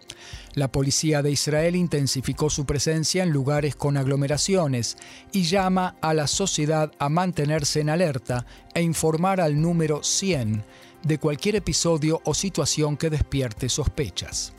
La 0.55 0.71
policía 0.71 1.21
de 1.21 1.29
Israel 1.29 1.75
intensificó 1.75 2.50
su 2.50 2.65
presencia 2.65 3.21
en 3.21 3.29
lugares 3.29 3.75
con 3.75 3.95
aglomeraciones 3.95 4.97
y 5.31 5.43
llama 5.43 5.97
a 6.01 6.15
la 6.15 6.25
sociedad 6.25 6.91
a 6.97 7.09
mantenerse 7.09 7.81
en 7.81 7.91
alerta 7.91 8.47
e 8.73 8.81
informar 8.81 9.39
al 9.39 9.61
número 9.61 10.01
100 10.01 10.63
de 11.03 11.19
cualquier 11.19 11.57
episodio 11.57 12.19
o 12.25 12.33
situación 12.33 12.97
que 12.97 13.11
despierte 13.11 13.69
sospechas. 13.69 14.51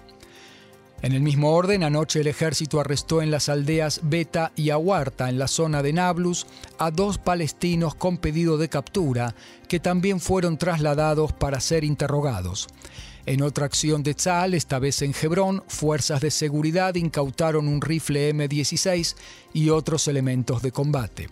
En 1.02 1.12
el 1.12 1.20
mismo 1.20 1.50
orden, 1.50 1.82
anoche 1.82 2.20
el 2.20 2.28
ejército 2.28 2.78
arrestó 2.78 3.22
en 3.22 3.32
las 3.32 3.48
aldeas 3.48 4.00
Beta 4.04 4.52
y 4.54 4.70
Ahuarta, 4.70 5.28
en 5.28 5.36
la 5.36 5.48
zona 5.48 5.82
de 5.82 5.92
Nablus, 5.92 6.46
a 6.78 6.92
dos 6.92 7.18
palestinos 7.18 7.96
con 7.96 8.18
pedido 8.18 8.56
de 8.56 8.68
captura, 8.68 9.34
que 9.66 9.80
también 9.80 10.20
fueron 10.20 10.58
trasladados 10.58 11.32
para 11.32 11.58
ser 11.58 11.82
interrogados. 11.82 12.68
En 13.26 13.42
otra 13.42 13.66
acción 13.66 14.04
de 14.04 14.14
Tzal, 14.14 14.54
esta 14.54 14.78
vez 14.78 15.02
en 15.02 15.12
Hebrón, 15.20 15.64
fuerzas 15.66 16.20
de 16.20 16.30
seguridad 16.30 16.94
incautaron 16.94 17.66
un 17.66 17.80
rifle 17.80 18.32
M16 18.32 19.16
y 19.52 19.70
otros 19.70 20.06
elementos 20.06 20.62
de 20.62 20.70
combate. 20.70 21.28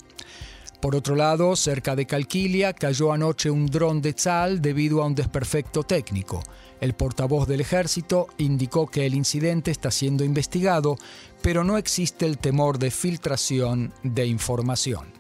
Por 0.81 0.97
otro 0.97 1.15
lado, 1.15 1.57
cerca 1.57 1.95
de 1.95 2.07
Calquilia 2.07 2.73
cayó 2.73 3.13
anoche 3.13 3.51
un 3.51 3.67
dron 3.67 4.01
de 4.01 4.15
Tzal 4.15 4.63
debido 4.63 5.03
a 5.03 5.07
un 5.07 5.15
desperfecto 5.15 5.83
técnico. 5.83 6.43
El 6.81 6.95
portavoz 6.95 7.47
del 7.47 7.61
ejército 7.61 8.29
indicó 8.39 8.87
que 8.87 9.05
el 9.05 9.15
incidente 9.15 9.71
está 9.71 9.91
siendo 9.91 10.25
investigado, 10.25 10.97
pero 11.43 11.65
no 11.65 11.77
existe 11.77 12.25
el 12.25 12.39
temor 12.39 12.79
de 12.79 12.91
filtración 12.91 13.93
de 14.03 14.27
información. 14.27 15.20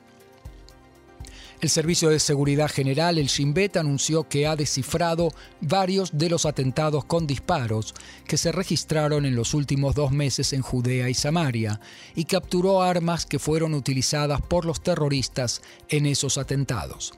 El 1.60 1.68
Servicio 1.68 2.08
de 2.08 2.20
Seguridad 2.20 2.70
General, 2.70 3.18
el 3.18 3.26
Shin 3.26 3.52
Bet, 3.52 3.76
anunció 3.76 4.26
que 4.26 4.46
ha 4.46 4.56
descifrado 4.56 5.28
varios 5.60 6.16
de 6.16 6.30
los 6.30 6.46
atentados 6.46 7.04
con 7.04 7.26
disparos 7.26 7.94
que 8.26 8.38
se 8.38 8.50
registraron 8.50 9.26
en 9.26 9.36
los 9.36 9.52
últimos 9.52 9.94
dos 9.94 10.10
meses 10.10 10.54
en 10.54 10.62
Judea 10.62 11.10
y 11.10 11.14
Samaria 11.14 11.78
y 12.14 12.24
capturó 12.24 12.80
armas 12.80 13.26
que 13.26 13.38
fueron 13.38 13.74
utilizadas 13.74 14.40
por 14.40 14.64
los 14.64 14.80
terroristas 14.80 15.60
en 15.90 16.06
esos 16.06 16.38
atentados. 16.38 17.12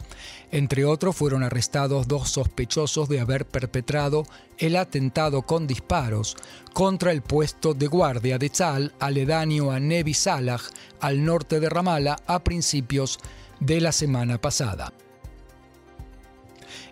Entre 0.50 0.84
otros, 0.84 1.14
fueron 1.14 1.44
arrestados 1.44 2.08
dos 2.08 2.30
sospechosos 2.30 3.08
de 3.08 3.20
haber 3.20 3.46
perpetrado 3.46 4.24
el 4.58 4.74
atentado 4.74 5.42
con 5.42 5.68
disparos 5.68 6.36
contra 6.72 7.12
el 7.12 7.22
puesto 7.22 7.74
de 7.74 7.86
guardia 7.86 8.38
de 8.38 8.50
Tzal 8.50 8.92
aledaño 8.98 9.70
a 9.70 9.78
Nevi 9.78 10.14
Salah, 10.14 10.60
al 11.00 11.24
norte 11.24 11.60
de 11.60 11.68
Ramallah, 11.68 12.16
a 12.26 12.42
principios 12.42 13.20
de 13.20 13.41
de 13.64 13.80
la 13.80 13.92
semana 13.92 14.40
pasada. 14.40 14.92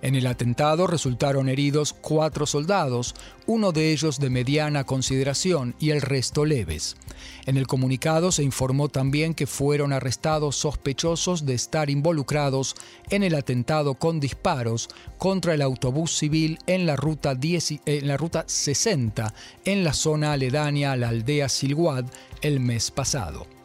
En 0.03 0.15
el 0.15 0.27
atentado 0.27 0.87
resultaron 0.87 1.49
heridos 1.49 1.93
cuatro 1.93 2.47
soldados, 2.47 3.15
uno 3.47 3.73
de 3.73 3.93
ellos 3.93 4.19
de 4.19 4.31
mediana 4.31 4.85
consideración 4.85 5.75
y 5.79 5.91
el 5.91 6.01
resto 6.01 6.45
leves. 6.45 6.97
En 7.45 7.57
el 7.57 7.67
comunicado 7.67 8.33
se 8.33 8.43
informó 8.43 8.89
también 8.89 9.35
que 9.35 9.47
fueron 9.47 9.93
arrestados 9.93 10.57
sospechosos 10.57 11.45
de 11.45 11.55
estar 11.55 11.91
involucrados 11.91 12.77
en 13.11 13.25
el 13.25 13.35
atentado 13.35 13.95
con 13.95 14.21
disparos 14.21 14.89
contra 15.19 15.53
el 15.53 15.63
autobús 15.63 16.17
civil 16.17 16.59
en 16.67 16.87
la 16.87 16.97
ruta, 16.97 17.37
en 17.43 18.09
la 18.09 18.17
ruta 18.17 18.45
60, 18.47 19.35
en 19.65 19.85
la 19.85 19.93
zona 19.93 20.33
aledaña 20.33 20.93
a 20.93 20.97
la 20.97 21.09
aldea 21.09 21.49
Silwad, 21.49 22.07
el 22.41 22.61
mes 22.61 22.91
pasado. 22.91 23.60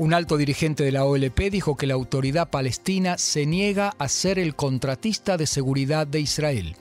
Un 0.00 0.14
alto 0.14 0.38
dirigente 0.38 0.82
de 0.82 0.92
la 0.92 1.04
OLP 1.04 1.50
dijo 1.50 1.76
que 1.76 1.86
la 1.86 1.92
autoridad 1.92 2.48
palestina 2.48 3.18
se 3.18 3.44
niega 3.44 3.94
a 3.98 4.08
ser 4.08 4.38
el 4.38 4.56
contratista 4.56 5.36
de 5.36 5.46
seguridad 5.46 6.06
de 6.06 6.20
Israel. 6.20 6.74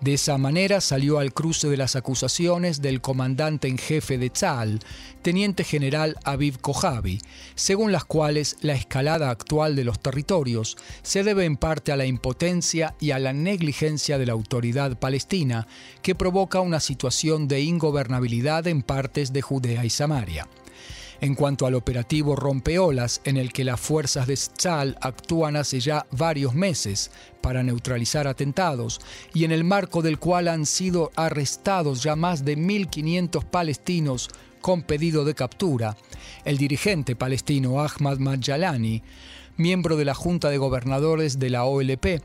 De 0.00 0.14
esa 0.14 0.38
manera 0.38 0.80
salió 0.80 1.18
al 1.18 1.34
cruce 1.34 1.68
de 1.68 1.76
las 1.76 1.94
acusaciones 1.94 2.80
del 2.80 3.02
comandante 3.02 3.68
en 3.68 3.76
jefe 3.76 4.16
de 4.16 4.30
Tzal, 4.30 4.80
teniente 5.20 5.62
general 5.62 6.16
Aviv 6.24 6.58
Kojavi, 6.58 7.20
según 7.54 7.92
las 7.92 8.06
cuales 8.06 8.56
la 8.62 8.72
escalada 8.72 9.28
actual 9.28 9.76
de 9.76 9.84
los 9.84 10.00
territorios 10.00 10.78
se 11.02 11.22
debe 11.22 11.44
en 11.44 11.58
parte 11.58 11.92
a 11.92 11.96
la 11.96 12.06
impotencia 12.06 12.94
y 12.98 13.10
a 13.10 13.18
la 13.18 13.34
negligencia 13.34 14.16
de 14.16 14.24
la 14.24 14.32
autoridad 14.32 14.98
palestina, 14.98 15.66
que 16.00 16.14
provoca 16.14 16.60
una 16.60 16.80
situación 16.80 17.46
de 17.46 17.60
ingobernabilidad 17.60 18.66
en 18.68 18.80
partes 18.80 19.34
de 19.34 19.42
Judea 19.42 19.84
y 19.84 19.90
Samaria. 19.90 20.48
En 21.20 21.34
cuanto 21.34 21.66
al 21.66 21.74
operativo 21.74 22.36
Rompeolas, 22.36 23.20
en 23.24 23.36
el 23.36 23.52
que 23.52 23.64
las 23.64 23.80
fuerzas 23.80 24.26
de 24.26 24.34
Tzal 24.34 24.96
actúan 25.00 25.56
hace 25.56 25.80
ya 25.80 26.06
varios 26.10 26.54
meses 26.54 27.10
para 27.40 27.62
neutralizar 27.62 28.26
atentados 28.26 29.00
y 29.32 29.44
en 29.44 29.52
el 29.52 29.64
marco 29.64 30.02
del 30.02 30.18
cual 30.18 30.48
han 30.48 30.66
sido 30.66 31.12
arrestados 31.16 32.02
ya 32.02 32.16
más 32.16 32.44
de 32.44 32.56
1.500 32.56 33.44
palestinos 33.44 34.30
con 34.60 34.82
pedido 34.82 35.24
de 35.24 35.34
captura, 35.34 35.96
el 36.44 36.56
dirigente 36.56 37.14
palestino 37.16 37.82
Ahmad 37.82 38.16
Majalani, 38.18 39.02
miembro 39.56 39.96
de 39.96 40.06
la 40.06 40.14
Junta 40.14 40.48
de 40.48 40.58
Gobernadores 40.58 41.38
de 41.38 41.50
la 41.50 41.64
OLP, 41.64 42.22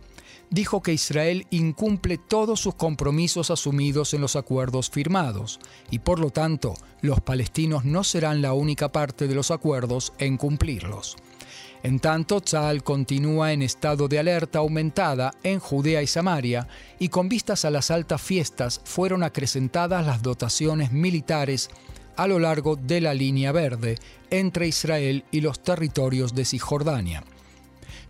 dijo 0.50 0.82
que 0.82 0.94
Israel 0.94 1.46
incumple 1.50 2.18
todos 2.18 2.60
sus 2.60 2.76
compromisos 2.76 3.52
asumidos 3.52 4.14
en 4.14 4.22
los 4.22 4.36
acuerdos 4.36 4.90
firmados 4.90 5.60
y 5.92 6.00
por 6.00 6.20
lo 6.20 6.32
tanto 6.32 6.74
los 7.02 7.22
palestinos 7.22 7.86
no 7.86 8.04
serán 8.04 8.42
la 8.42 8.54
única 8.54 8.92
parte 8.92 9.28
de 9.28 9.36
los 9.36 9.52
acuerdos 9.52 10.14
en 10.18 10.38
cumplirlos. 10.38 11.18
En 11.82 12.00
tanto, 12.00 12.42
Tzal 12.42 12.84
continúa 12.84 13.54
en 13.54 13.62
estado 13.62 14.10
de 14.10 14.20
alerta 14.20 14.60
aumentada 14.60 15.34
en 15.44 15.60
Judea 15.60 16.02
y 16.02 16.08
Samaria 16.08 16.68
y 17.00 17.08
con 17.08 17.30
vistas 17.30 17.64
a 17.64 17.70
las 17.70 17.90
altas 17.90 18.22
fiestas 18.22 18.82
fueron 18.84 19.24
acrecentadas 19.24 20.06
las 20.06 20.22
dotaciones 20.22 20.92
militares 20.92 21.70
a 22.18 22.28
lo 22.28 22.38
largo 22.38 22.76
de 22.76 23.00
la 23.00 23.14
línea 23.14 23.54
verde 23.54 23.96
entre 24.30 24.68
Israel 24.68 25.24
y 25.32 25.40
los 25.40 25.62
territorios 25.62 26.36
de 26.36 26.44
Cisjordania. 26.44 27.24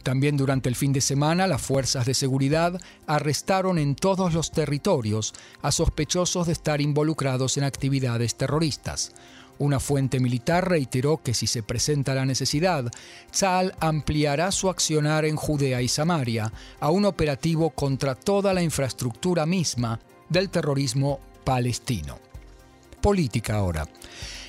También 0.03 0.37
durante 0.37 0.69
el 0.69 0.75
fin 0.75 0.93
de 0.93 1.01
semana, 1.01 1.47
las 1.47 1.61
fuerzas 1.61 2.05
de 2.05 2.13
seguridad 2.13 2.79
arrestaron 3.05 3.77
en 3.77 3.95
todos 3.95 4.33
los 4.33 4.51
territorios 4.51 5.33
a 5.61 5.71
sospechosos 5.71 6.47
de 6.47 6.53
estar 6.53 6.81
involucrados 6.81 7.57
en 7.57 7.63
actividades 7.63 8.35
terroristas. 8.35 9.13
Una 9.57 9.81
fuente 9.81 10.21
militar 10.21 10.69
reiteró 10.69 11.21
que 11.21 11.33
si 11.33 11.45
se 11.45 11.63
presenta 11.63 12.15
la 12.15 12.25
necesidad, 12.25 12.89
Tzal 13.29 13.75
ampliará 13.81 14.53
su 14.53 14.69
accionar 14.69 15.25
en 15.25 15.35
Judea 15.35 15.81
y 15.81 15.89
Samaria 15.89 16.53
a 16.79 16.91
un 16.91 17.03
operativo 17.03 17.69
contra 17.71 18.15
toda 18.15 18.53
la 18.53 18.63
infraestructura 18.63 19.45
misma 19.45 19.99
del 20.29 20.49
terrorismo 20.49 21.19
palestino. 21.43 22.19
Política 23.01 23.57
ahora. 23.57 23.85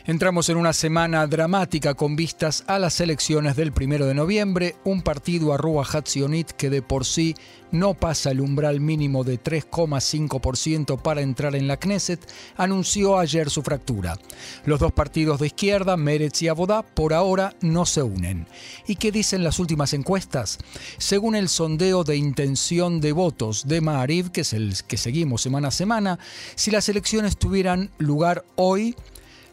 Entramos 0.07 0.49
en 0.49 0.57
una 0.57 0.73
semana 0.73 1.26
dramática 1.26 1.92
con 1.95 2.16
vistas 2.16 2.64
a 2.66 2.78
las 2.78 3.00
elecciones 3.00 3.54
del 3.54 3.73
primero 3.73 4.07
de 4.07 4.14
noviembre. 4.14 4.76
Un 4.85 5.02
partido 5.02 5.52
Arrua 5.52 5.85
Hatzionit 5.85 6.52
que 6.52 6.71
de 6.71 6.80
por 6.80 7.04
sí 7.04 7.35
no 7.71 7.92
pasa 7.92 8.30
el 8.30 8.40
umbral 8.40 8.80
mínimo 8.80 9.25
de 9.25 9.38
3,5% 9.38 11.00
para 11.00 11.21
entrar 11.21 11.54
en 11.54 11.69
la 11.69 11.76
Knesset, 11.76 12.21
anunció 12.57 13.19
ayer 13.19 13.50
su 13.50 13.62
fractura. 13.62 14.19
Los 14.64 14.80
dos 14.80 14.92
partidos 14.92 15.38
de 15.38 15.49
izquierda, 15.49 15.97
Meretz 15.99 16.42
y 16.42 16.49
Abodá, 16.49 16.83
por 16.83 17.12
ahora 17.12 17.54
no 17.61 17.85
se 17.85 18.02
unen. 18.02 18.47
¿Y 18.87 18.97
qué 18.97 19.12
dicen 19.12 19.45
las 19.45 19.59
últimas 19.59 19.92
encuestas? 19.92 20.59
Según 20.99 21.37
el 21.37 21.49
sondeo 21.49 22.04
de 22.04 22.16
intención 22.16 23.00
de 23.00 23.12
votos 23.12 23.69
de 23.69 23.83
Maariv, 23.83 24.30
que 24.30 24.40
es 24.40 24.54
el 24.54 24.75
que 24.88 24.97
seguimos 24.97 25.42
semana 25.42 25.69
a 25.69 25.73
semana, 25.73 26.19
si 26.54 26.71
las 26.71 26.88
elecciones 26.88 27.37
tuvieran 27.37 27.90
lugar 27.99 28.45
hoy, 28.57 28.97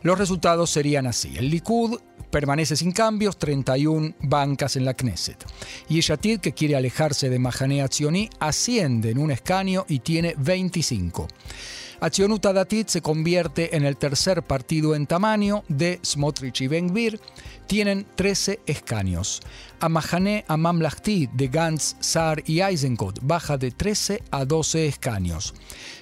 los 0.02 0.18
resultados 0.18 0.70
serían 0.70 1.08
así. 1.08 1.34
El 1.38 1.50
Likud 1.50 2.00
permanece 2.30 2.76
sin 2.76 2.92
cambios, 2.92 3.38
31 3.38 4.16
bancas 4.22 4.76
en 4.76 4.86
la 4.86 4.94
Knesset. 4.94 5.44
Y 5.90 6.02
Yatir, 6.02 6.40
que 6.40 6.54
quiere 6.54 6.76
alejarse 6.76 7.30
de 7.30 7.40
Mahanea 7.40 7.86
Atzioni, 7.86 8.30
asciende 8.40 9.12
en 9.12 9.18
un 9.18 9.32
escaño 9.32 9.86
y 9.88 10.00
tiene 10.00 10.36
25. 10.38 11.28
Atzionut 12.00 12.44
Datit 12.44 12.90
se 12.90 13.02
convierte 13.02 13.76
en 13.76 13.84
el 13.84 13.98
tercer 13.98 14.44
partido 14.44 14.94
en 14.94 15.08
tamaño 15.08 15.64
de 15.68 16.00
Smotrich 16.06 16.62
y 16.62 16.68
Ben-Gvir, 16.68 17.20
tienen 17.66 18.06
13 18.16 18.60
escaños. 18.68 19.42
Amahane 19.80 20.46
Amamlahti 20.48 21.28
de 21.34 21.48
Gantz, 21.48 21.96
Saar 22.00 22.44
y 22.46 22.62
Eisenkot 22.62 23.20
baja 23.22 23.58
de 23.58 23.72
13 23.72 24.24
a 24.32 24.46
12 24.46 24.88
escaños. 24.88 25.54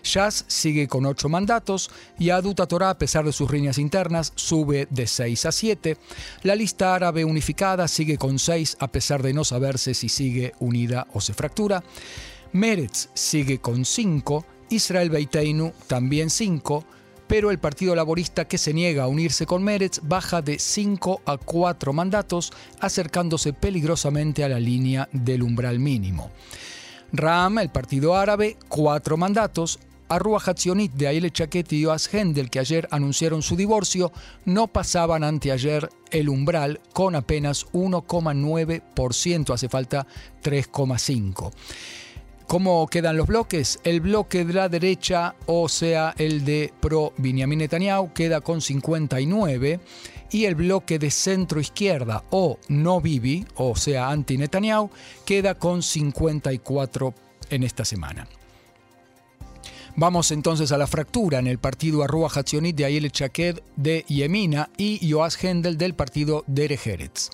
Shas 0.03 0.45
sigue 0.47 0.87
con 0.87 1.05
8 1.05 1.29
mandatos 1.29 1.89
y 2.19 2.29
Aduta 2.29 2.67
Torah, 2.67 2.91
a 2.91 2.97
pesar 2.97 3.25
de 3.25 3.31
sus 3.31 3.49
riñas 3.49 3.77
internas, 3.77 4.33
sube 4.35 4.87
de 4.89 5.07
6 5.07 5.45
a 5.45 5.51
7. 5.51 5.97
La 6.43 6.55
lista 6.55 6.93
árabe 6.93 7.25
unificada 7.25 7.87
sigue 7.87 8.17
con 8.17 8.37
6 8.37 8.77
a 8.79 8.87
pesar 8.89 9.23
de 9.23 9.33
no 9.33 9.43
saberse 9.43 9.93
si 9.93 10.09
sigue 10.09 10.53
unida 10.59 11.07
o 11.13 11.21
se 11.21 11.33
fractura. 11.33 11.83
Meretz 12.51 13.09
sigue 13.13 13.59
con 13.59 13.83
5, 13.83 14.45
Israel 14.69 15.09
Beiteinu 15.09 15.73
también 15.87 16.29
5, 16.29 16.83
pero 17.27 17.51
el 17.51 17.59
Partido 17.59 17.95
Laborista 17.95 18.45
que 18.45 18.57
se 18.57 18.73
niega 18.73 19.03
a 19.03 19.07
unirse 19.07 19.45
con 19.45 19.63
Meretz 19.63 19.99
baja 20.03 20.41
de 20.41 20.59
5 20.59 21.21
a 21.25 21.37
4 21.37 21.93
mandatos, 21.93 22.51
acercándose 22.79 23.53
peligrosamente 23.53 24.43
a 24.43 24.49
la 24.49 24.59
línea 24.59 25.09
del 25.11 25.43
umbral 25.43 25.79
mínimo. 25.79 26.31
Ram, 27.11 27.59
el 27.59 27.69
Partido 27.69 28.15
Árabe, 28.15 28.57
4 28.67 29.17
mandatos, 29.17 29.79
Arrua 30.07 30.39
Hatzionit 30.45 30.93
de 30.93 31.07
Aile 31.07 31.31
Chaquet 31.31 31.71
y 31.73 31.81
Yoas 31.81 32.13
Hendel, 32.13 32.51
que 32.51 32.59
ayer 32.59 32.87
anunciaron 32.91 33.41
su 33.41 33.55
divorcio, 33.55 34.11
no 34.45 34.67
pasaban 34.67 35.23
anteayer 35.23 35.89
el 36.11 36.29
umbral 36.29 36.79
con 36.93 37.15
apenas 37.15 37.65
1,9%, 37.73 39.53
hace 39.53 39.67
falta 39.67 40.05
3,5%. 40.43 41.51
¿Cómo 42.47 42.85
quedan 42.87 43.17
los 43.17 43.25
bloques? 43.25 43.79
El 43.83 44.01
bloque 44.01 44.45
de 44.45 44.53
la 44.53 44.69
derecha, 44.69 45.35
o 45.47 45.67
sea, 45.67 46.13
el 46.17 46.45
de 46.45 46.71
pro 46.79 47.11
Benjamin 47.17 47.57
Netanyahu, 47.57 48.13
queda 48.13 48.39
con 48.39 48.61
59 48.61 49.79
y 50.29 50.45
el 50.45 50.53
bloque 50.53 50.99
de 50.99 51.09
centro 51.09 51.59
izquierda 51.59 52.23
o 52.29 52.59
no 52.67 53.01
Bibi, 53.01 53.45
o 53.55 53.75
sea, 53.75 54.09
anti 54.09 54.37
Netanyahu, 54.37 54.91
queda 55.25 55.55
con 55.55 55.81
54 55.81 57.15
en 57.49 57.63
esta 57.63 57.83
semana. 57.83 58.27
Vamos 59.97 60.31
entonces 60.31 60.73
a 60.73 60.77
la 60.77 60.87
fractura 60.87 61.39
en 61.39 61.47
el 61.47 61.57
partido 61.57 62.03
Arrua 62.03 62.29
Hatzionit 62.29 62.75
de 62.75 62.83
Ayelet 62.83 63.13
Chaked 63.13 63.61
de 63.77 64.03
Yemina 64.09 64.69
y 64.75 65.05
Yoaz 65.07 65.41
Hendel 65.41 65.77
del 65.77 65.93
partido 65.93 66.43
Dere 66.47 66.77
Eretz. 66.83 67.29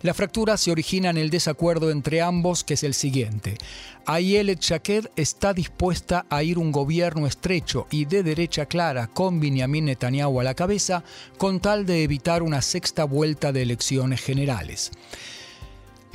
La 0.00 0.14
fractura 0.14 0.56
se 0.56 0.70
origina 0.70 1.10
en 1.10 1.18
el 1.18 1.28
desacuerdo 1.28 1.90
entre 1.90 2.22
ambos, 2.22 2.64
que 2.64 2.72
es 2.72 2.84
el 2.84 2.94
siguiente. 2.94 3.58
Ayelet 4.06 4.60
Chaked 4.60 5.10
está 5.14 5.52
dispuesta 5.52 6.24
a 6.30 6.42
ir 6.42 6.56
un 6.56 6.72
gobierno 6.72 7.26
estrecho 7.26 7.86
y 7.90 8.06
de 8.06 8.22
derecha 8.22 8.64
clara 8.64 9.08
con 9.08 9.38
Benjamin 9.38 9.84
Netanyahu 9.84 10.40
a 10.40 10.44
la 10.44 10.54
cabeza, 10.54 11.04
con 11.36 11.60
tal 11.60 11.84
de 11.84 12.02
evitar 12.02 12.42
una 12.42 12.62
sexta 12.62 13.04
vuelta 13.04 13.52
de 13.52 13.60
elecciones 13.60 14.22
generales. 14.22 14.90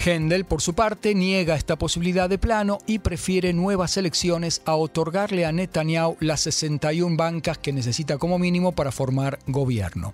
Händel, 0.03 0.46
por 0.46 0.62
su 0.62 0.74
parte, 0.74 1.13
niega 1.13 1.55
esta 1.55 1.75
posibilidad 1.75 2.27
de 2.27 2.39
plano 2.39 2.79
y 2.88 3.00
prefiere 3.00 3.53
nuevas 3.53 3.98
elecciones 3.98 4.63
a 4.65 4.75
otorgarle 4.75 5.46
a 5.46 5.51
Netanyahu 5.51 6.17
las 6.20 6.41
61 6.41 7.17
bancas 7.17 7.60
que 7.60 7.72
necesita 7.72 8.17
como 8.17 8.39
mínimo 8.39 8.72
para 8.72 8.91
formar 8.91 9.38
gobierno. 9.46 10.13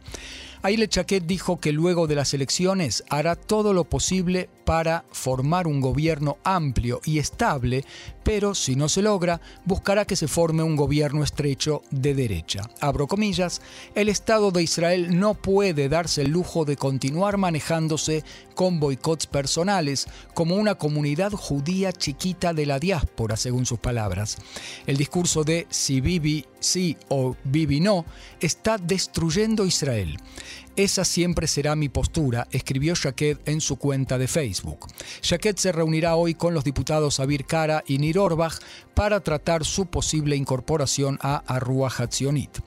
Aile 0.62 0.90
Chaquet 0.90 1.26
dijo 1.26 1.60
que 1.62 1.72
luego 1.72 2.08
de 2.08 2.16
las 2.16 2.34
elecciones 2.34 3.06
hará 3.10 3.38
todo 3.38 3.72
lo 3.72 3.86
posible 3.86 4.50
para 4.68 5.06
formar 5.14 5.66
un 5.66 5.80
gobierno 5.80 6.40
amplio 6.44 7.00
y 7.06 7.20
estable, 7.20 7.86
pero 8.22 8.54
si 8.54 8.76
no 8.76 8.90
se 8.90 9.02
logra, 9.02 9.40
buscará 9.64 10.04
que 10.04 10.18
se 10.18 10.28
forme 10.28 10.62
un 10.62 10.76
gobierno 10.76 11.24
estrecho 11.24 11.84
de 11.90 12.14
derecha. 12.14 12.70
Abro 12.82 13.08
comillas, 13.08 13.62
el 13.96 14.10
Estado 14.10 14.52
de 14.52 14.64
Israel 14.64 15.18
no 15.18 15.36
puede 15.36 15.88
darse 15.88 16.24
el 16.24 16.32
lujo 16.32 16.66
de 16.66 16.76
continuar 16.76 17.38
manejándose 17.38 18.26
con 18.56 18.82
boicots 18.82 19.26
personales 19.26 20.06
como 20.34 20.58
una 20.58 20.76
comunidad 20.76 21.32
judía 21.32 21.94
chiquita 21.94 22.54
de 22.54 22.66
la 22.66 22.78
diáspora, 22.78 23.38
según 23.38 23.66
sus 23.66 23.80
palabras. 23.80 24.36
El 24.86 24.98
discurso 24.98 25.46
de 25.46 25.66
si 25.70 26.02
Bibi 26.02 26.46
sí 26.60 26.98
o 27.08 27.38
Bibi 27.46 27.80
no 27.80 28.04
está 28.42 28.78
destruyendo 28.78 29.66
Israel. 29.66 30.18
Esa 30.78 31.04
siempre 31.06 31.48
será 31.48 31.76
mi 31.76 31.90
postura, 31.90 32.48
escribió 32.52 32.94
Shaked 32.94 33.40
en 33.46 33.62
su 33.62 33.78
cuenta 33.78 34.20
de 34.20 34.28
Facebook. 34.28 34.86
Shaked 35.24 35.56
se 35.56 35.72
reunirá 35.72 36.16
hoy 36.16 36.36
con 36.36 36.54
los 36.54 36.64
diputados 36.64 37.20
Abir 37.20 37.46
Kara 37.46 37.84
y 37.88 37.98
Nir 37.98 38.20
Orbach 38.20 38.60
para 38.94 39.20
tratar 39.22 39.66
su 39.66 39.88
posible 39.88 40.36
incorporación 40.36 41.18
a 41.24 41.38
Arrua 41.48 41.90
Hatzionit. 41.90 42.60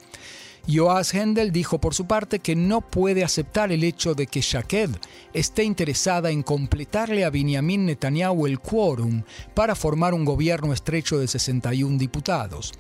Joas 0.69 1.15
Hendel 1.15 1.53
dijo 1.53 1.81
por 1.81 1.95
su 1.95 2.07
parte 2.07 2.39
que 2.39 2.55
no 2.57 2.81
puede 2.81 3.25
aceptar 3.25 3.73
el 3.73 3.85
hecho 3.85 4.15
de 4.15 4.27
que 4.27 4.41
Shaked 4.41 4.91
esté 5.33 5.65
interesada 5.65 6.31
en 6.31 6.43
completarle 6.43 7.25
a 7.25 7.31
Benjamin 7.31 7.87
Netanyahu 7.87 8.47
el 8.47 8.61
quórum 8.61 9.23
para 9.55 9.75
formar 9.75 10.15
un 10.15 10.25
gobierno 10.25 10.73
estrecho 10.73 11.19
de 11.19 11.29
61 11.29 11.99
diputados. 11.99 12.73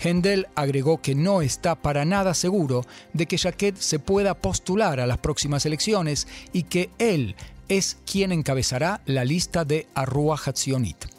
Hendel 0.00 0.46
agregó 0.54 1.00
que 1.00 1.14
no 1.14 1.42
está 1.42 1.74
para 1.74 2.04
nada 2.04 2.34
seguro 2.34 2.84
de 3.12 3.26
que 3.26 3.36
Shaked 3.36 3.76
se 3.76 3.98
pueda 3.98 4.34
postular 4.34 5.00
a 5.00 5.06
las 5.06 5.18
próximas 5.18 5.66
elecciones 5.66 6.26
y 6.52 6.64
que 6.64 6.90
él 6.98 7.36
es 7.68 7.98
quien 8.10 8.32
encabezará 8.32 9.00
la 9.04 9.24
lista 9.24 9.64
de 9.64 9.86
Arrua 9.94 10.38
Hatzionit. 10.42 11.17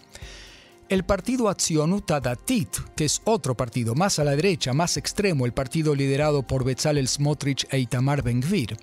El 0.90 1.04
partido 1.04 1.50
Atzionuta 1.50 2.20
Datit, 2.20 2.76
que 2.96 3.06
es 3.06 3.22
otro 3.26 3.56
partido 3.56 3.94
más 3.94 4.18
a 4.18 4.24
la 4.24 4.36
derecha, 4.36 4.74
más 4.74 4.98
extremo, 4.98 5.46
el 5.46 5.54
partido 5.54 5.94
liderado 5.94 6.42
por 6.42 6.64
Bezalel 6.64 7.08
Smotrich 7.08 7.68
e 7.70 7.78
Itamar 7.78 8.24
Ben-Gvir, 8.24 8.76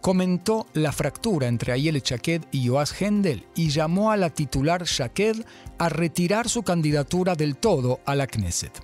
comentó 0.00 0.68
la 0.74 0.92
fractura 0.92 1.48
entre 1.48 1.72
Ayel 1.72 2.00
Shaked 2.00 2.42
y 2.52 2.62
Yoaz 2.62 3.02
Hendel 3.02 3.44
y 3.56 3.70
llamó 3.70 4.12
a 4.12 4.16
la 4.16 4.30
titular 4.30 4.84
Shaked 4.84 5.44
a 5.78 5.88
retirar 5.88 6.48
su 6.48 6.62
candidatura 6.62 7.34
del 7.34 7.56
todo 7.56 7.98
a 8.06 8.14
la 8.14 8.28
Knesset. 8.28 8.80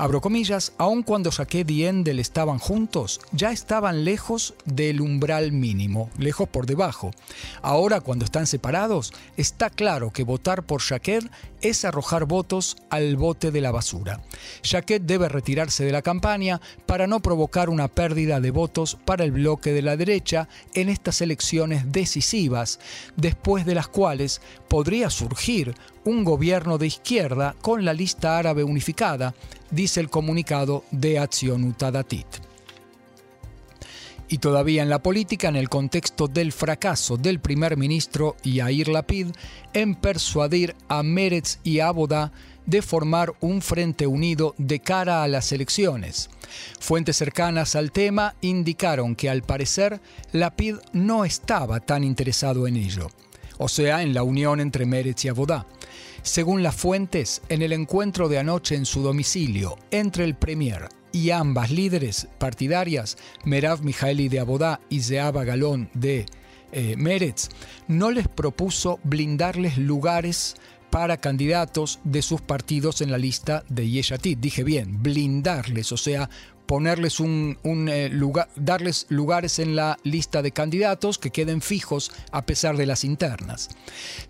Abro 0.00 0.22
comillas, 0.22 0.72
aun 0.78 1.02
cuando 1.02 1.30
Shaked 1.30 1.68
y 1.68 1.84
Endel 1.84 2.20
estaban 2.20 2.58
juntos, 2.58 3.20
ya 3.32 3.52
estaban 3.52 4.02
lejos 4.02 4.54
del 4.64 5.02
umbral 5.02 5.52
mínimo, 5.52 6.08
lejos 6.16 6.48
por 6.48 6.64
debajo. 6.64 7.10
Ahora, 7.60 8.00
cuando 8.00 8.24
están 8.24 8.46
separados, 8.46 9.12
está 9.36 9.68
claro 9.68 10.10
que 10.10 10.24
votar 10.24 10.62
por 10.62 10.80
Shaked 10.80 11.24
es 11.60 11.84
arrojar 11.84 12.24
votos 12.24 12.78
al 12.88 13.16
bote 13.16 13.50
de 13.50 13.60
la 13.60 13.72
basura. 13.72 14.22
Shaked 14.62 15.02
debe 15.02 15.28
retirarse 15.28 15.84
de 15.84 15.92
la 15.92 16.00
campaña 16.00 16.62
para 16.86 17.06
no 17.06 17.20
provocar 17.20 17.68
una 17.68 17.88
pérdida 17.88 18.40
de 18.40 18.52
votos 18.52 18.96
para 19.04 19.24
el 19.24 19.32
bloque 19.32 19.74
de 19.74 19.82
la 19.82 19.98
derecha 19.98 20.48
en 20.72 20.88
estas 20.88 21.20
elecciones 21.20 21.92
decisivas, 21.92 22.80
después 23.16 23.66
de 23.66 23.74
las 23.74 23.88
cuales 23.88 24.40
podría 24.66 25.10
surgir 25.10 25.74
un 26.04 26.24
gobierno 26.24 26.78
de 26.78 26.86
izquierda 26.86 27.54
con 27.60 27.84
la 27.84 27.92
lista 27.92 28.38
árabe 28.38 28.64
unificada, 28.64 29.34
dice 29.70 30.00
el 30.00 30.10
comunicado 30.10 30.84
de 30.90 31.18
Acción 31.18 31.64
Utadatit. 31.64 32.26
Y 34.28 34.38
todavía 34.38 34.82
en 34.82 34.90
la 34.90 35.02
política, 35.02 35.48
en 35.48 35.56
el 35.56 35.68
contexto 35.68 36.28
del 36.28 36.52
fracaso 36.52 37.16
del 37.16 37.40
primer 37.40 37.76
ministro 37.76 38.36
Yair 38.44 38.88
Lapid 38.88 39.28
en 39.72 39.96
persuadir 39.96 40.76
a 40.88 41.02
Meretz 41.02 41.58
y 41.64 41.80
Abodá 41.80 42.30
de 42.64 42.82
formar 42.82 43.34
un 43.40 43.60
frente 43.60 44.06
unido 44.06 44.54
de 44.56 44.78
cara 44.78 45.24
a 45.24 45.28
las 45.28 45.50
elecciones. 45.50 46.30
Fuentes 46.78 47.16
cercanas 47.16 47.74
al 47.74 47.90
tema 47.90 48.36
indicaron 48.40 49.16
que 49.16 49.28
al 49.28 49.42
parecer 49.42 50.00
Lapid 50.30 50.76
no 50.92 51.24
estaba 51.24 51.80
tan 51.80 52.04
interesado 52.04 52.68
en 52.68 52.76
ello, 52.76 53.08
o 53.58 53.68
sea, 53.68 54.02
en 54.02 54.14
la 54.14 54.22
unión 54.22 54.60
entre 54.60 54.86
Meretz 54.86 55.24
y 55.24 55.28
Abodá. 55.28 55.66
Según 56.22 56.62
las 56.62 56.74
fuentes, 56.74 57.42
en 57.48 57.62
el 57.62 57.72
encuentro 57.72 58.28
de 58.28 58.38
anoche 58.38 58.74
en 58.74 58.84
su 58.84 59.02
domicilio 59.02 59.78
entre 59.90 60.24
el 60.24 60.34
Premier 60.34 60.88
y 61.12 61.30
ambas 61.30 61.70
líderes 61.70 62.28
partidarias, 62.38 63.16
Merav 63.44 63.82
Mijaeli 63.82 64.28
de 64.28 64.40
Abodá 64.40 64.80
y 64.88 65.00
Zeaba 65.00 65.44
Galón 65.44 65.90
de 65.94 66.26
eh, 66.72 66.94
Meretz, 66.96 67.48
no 67.88 68.10
les 68.10 68.28
propuso 68.28 69.00
blindarles 69.02 69.78
lugares 69.78 70.56
para 70.90 71.16
candidatos 71.16 72.00
de 72.04 72.20
sus 72.20 72.40
partidos 72.40 73.00
en 73.00 73.10
la 73.10 73.18
lista 73.18 73.64
de 73.68 73.88
Yeshatit. 73.88 74.38
Dije 74.40 74.62
bien, 74.64 75.02
blindarles, 75.02 75.90
o 75.92 75.96
sea, 75.96 76.28
ponerles 76.70 77.18
un, 77.18 77.58
eh, 77.64 78.08
lugar, 78.08 78.48
darles 78.54 79.06
lugares 79.08 79.58
en 79.58 79.74
la 79.74 79.98
lista 80.04 80.40
de 80.40 80.52
candidatos 80.52 81.18
que 81.18 81.32
queden 81.32 81.62
fijos 81.62 82.12
a 82.30 82.46
pesar 82.46 82.76
de 82.76 82.86
las 82.86 83.02
internas. 83.02 83.70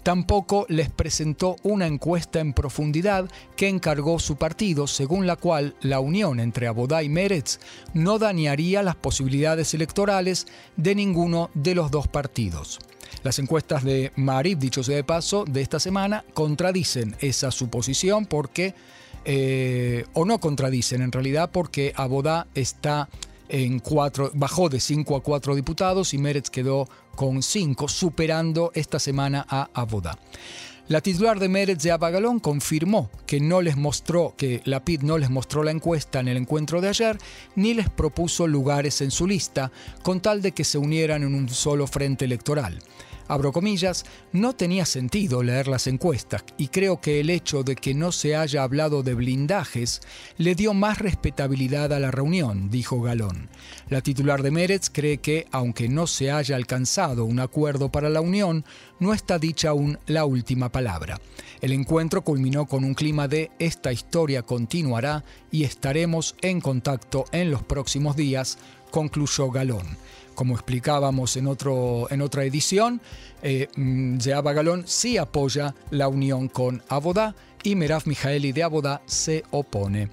Tampoco 0.03 0.65
les 0.71 0.89
presentó 0.89 1.57
una 1.63 1.87
encuesta 1.87 2.41
en 2.41 2.55
profundidad 2.55 3.31
que 3.57 3.69
encargó 3.69 4.19
su 4.19 4.37
partido, 4.37 4.87
según 4.87 5.27
la 5.27 5.37
cual 5.37 5.75
la 5.83 6.01
unión 6.01 6.41
entre 6.41 6.67
Abodá 6.67 7.03
y 7.03 7.11
Meretz 7.11 7.59
no 7.93 8.19
dañaría 8.19 8.83
las 8.83 8.97
posibilidades 8.97 9.75
electorales 9.75 10.47
de 10.79 10.95
ninguno 10.95 11.51
de 11.53 11.75
los 11.75 11.91
dos 11.91 12.09
partidos. 12.09 12.79
Las 13.23 13.39
encuestas 13.39 13.85
de 13.85 14.13
Marib, 14.17 14.57
dicho 14.57 14.83
sea 14.83 14.97
de 14.97 15.05
paso, 15.05 15.45
de 15.45 15.61
esta 15.61 15.79
semana 15.79 16.25
contradicen 16.33 17.15
esa 17.21 17.51
suposición 17.51 18.25
porque 18.25 18.75
eh, 19.25 20.05
o 20.15 20.25
no 20.25 20.41
contradicen 20.41 21.03
en 21.03 21.13
realidad 21.13 21.51
porque 21.53 21.93
Abodá 21.97 22.47
está 22.55 23.09
en 23.49 23.81
cuatro, 23.81 24.31
bajó 24.35 24.69
de 24.69 24.81
5 24.81 25.17
a 25.17 25.23
4 25.23 25.55
diputados 25.55 26.15
y 26.15 26.19
Meretz 26.19 26.51
quedó 26.51 26.89
con 27.17 27.43
5, 27.43 27.89
superando 27.89 28.71
esta 28.75 28.99
semana 28.99 29.45
a 29.49 29.69
Abodá. 29.75 30.19
La 30.89 31.01
titular 31.01 31.39
de 31.39 31.49
Meretz 31.49 31.83
de 31.83 31.93
Abagalón 31.93 32.41
confirmó 32.41 33.11
que 33.27 33.39
no 33.41 33.61
les 33.63 33.77
mostró, 33.77 34.35
que 34.37 34.61
la 34.65 34.85
PID 34.85 35.03
no 35.03 35.19
les 35.19 35.31
mostró 35.31 35.63
la 35.63 35.71
encuesta 35.71 36.19
en 36.19 36.29
el 36.29 36.37
encuentro 36.37 36.81
de 36.81 36.89
ayer, 36.89 37.19
ni 37.55 37.75
les 37.75 37.89
propuso 37.89 38.49
lugares 38.49 39.01
en 39.01 39.13
su 39.13 39.27
lista, 39.27 39.71
con 40.03 40.21
tal 40.21 40.43
de 40.43 40.53
que 40.53 40.65
se 40.65 40.79
unieran 40.79 41.23
en 41.23 41.35
un 41.35 41.49
solo 41.49 41.87
frente 41.87 42.25
electoral 42.25 42.81
abro 43.31 43.53
comillas, 43.53 44.05
no 44.33 44.55
tenía 44.55 44.85
sentido 44.85 45.43
leer 45.43 45.69
las 45.69 45.87
encuestas 45.87 46.45
y 46.59 46.69
creo 46.69 47.01
que 47.01 47.21
el 47.21 47.31
hecho 47.31 47.63
de 47.63 47.77
que 47.77 47.95
no 47.95 48.13
se 48.13 48.37
haya 48.37 48.63
hablado 48.63 49.03
de 49.03 49.15
blindajes 49.15 50.01
le 50.37 50.55
dio 50.55 50.75
más 50.75 50.99
respetabilidad 50.99 51.93
a 51.93 52.01
la 52.01 52.11
reunión, 52.11 52.71
dijo 52.71 53.01
Galón. 53.01 53.49
La 53.89 54.01
titular 54.01 54.43
de 54.43 54.51
Meretz 54.51 54.91
cree 54.91 55.19
que, 55.19 55.47
aunque 55.53 55.89
no 55.89 56.07
se 56.07 56.31
haya 56.31 56.57
alcanzado 56.57 57.25
un 57.25 57.41
acuerdo 57.41 57.91
para 57.91 58.11
la 58.11 58.21
unión, 58.21 58.65
no 58.99 59.15
está 59.15 59.39
dicha 59.39 59.71
aún 59.71 59.99
la 60.07 60.25
última 60.25 60.71
palabra. 60.71 61.21
El 61.61 61.73
encuentro 61.73 62.23
culminó 62.23 62.67
con 62.67 62.85
un 62.85 62.95
clima 62.95 63.29
de 63.29 63.51
esta 63.59 63.93
historia 63.93 64.43
continuará 64.43 65.25
y 65.51 65.65
estaremos 65.65 66.35
en 66.43 66.61
contacto 66.61 67.25
en 67.33 67.51
los 67.51 67.63
próximos 67.63 68.17
días, 68.17 68.59
concluyó 68.91 69.51
Galón. 69.51 69.87
Como 70.41 70.55
explicábamos 70.55 71.37
en, 71.37 71.47
otro, 71.47 72.07
en 72.11 72.23
otra 72.23 72.45
edición, 72.45 73.03
eh, 73.43 73.69
mm, 73.77 74.17
Galón 74.17 74.85
sí 74.87 75.19
apoya 75.19 75.75
la 75.91 76.09
unión 76.09 76.49
con 76.49 76.83
Abodá 76.89 77.35
y 77.63 77.75
Merav 77.77 78.05
Mijaeli 78.07 78.53
de 78.53 78.63
Abodá 78.63 79.03
se 79.05 79.45
opone. 79.51 80.09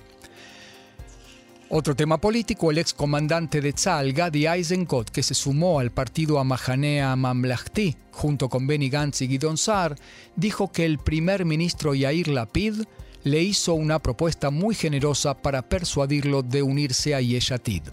Otro 1.70 1.96
tema 1.96 2.18
político, 2.20 2.72
el 2.72 2.80
excomandante 2.80 3.62
de 3.62 3.72
Tzal, 3.72 4.12
Gadi 4.12 4.48
Eisenkot, 4.48 5.12
que 5.12 5.24
se 5.24 5.34
sumó 5.34 5.80
al 5.80 5.92
partido 5.92 6.40
Amahanea 6.40 7.16
Mamlahti 7.16 7.96
junto 8.12 8.50
con 8.50 8.68
Benny 8.68 8.90
Gantz 8.90 9.22
y 9.22 9.30
Gidon 9.30 9.58
Saar, 9.58 9.96
dijo 10.36 10.74
que 10.74 10.84
el 10.84 10.98
primer 10.98 11.46
ministro 11.46 11.96
Yair 11.96 12.28
Lapid 12.28 12.82
le 13.24 13.42
hizo 13.42 13.76
una 13.76 14.00
propuesta 14.00 14.50
muy 14.50 14.76
generosa 14.76 15.38
para 15.38 15.70
persuadirlo 15.70 16.42
de 16.42 16.64
unirse 16.64 17.16
a 17.16 17.22
Yeshatid. 17.22 17.84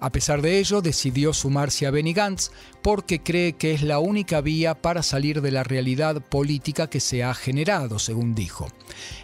A 0.00 0.10
pesar 0.10 0.42
de 0.42 0.58
ello, 0.58 0.82
decidió 0.82 1.32
sumarse 1.32 1.86
a 1.86 1.90
Benny 1.90 2.12
Gantz 2.12 2.50
porque 2.82 3.22
cree 3.22 3.54
que 3.54 3.72
es 3.72 3.82
la 3.82 3.98
única 3.98 4.40
vía 4.40 4.74
para 4.74 5.02
salir 5.02 5.40
de 5.40 5.50
la 5.50 5.64
realidad 5.64 6.20
política 6.20 6.88
que 6.88 7.00
se 7.00 7.24
ha 7.24 7.34
generado, 7.34 7.98
según 7.98 8.34
dijo. 8.34 8.68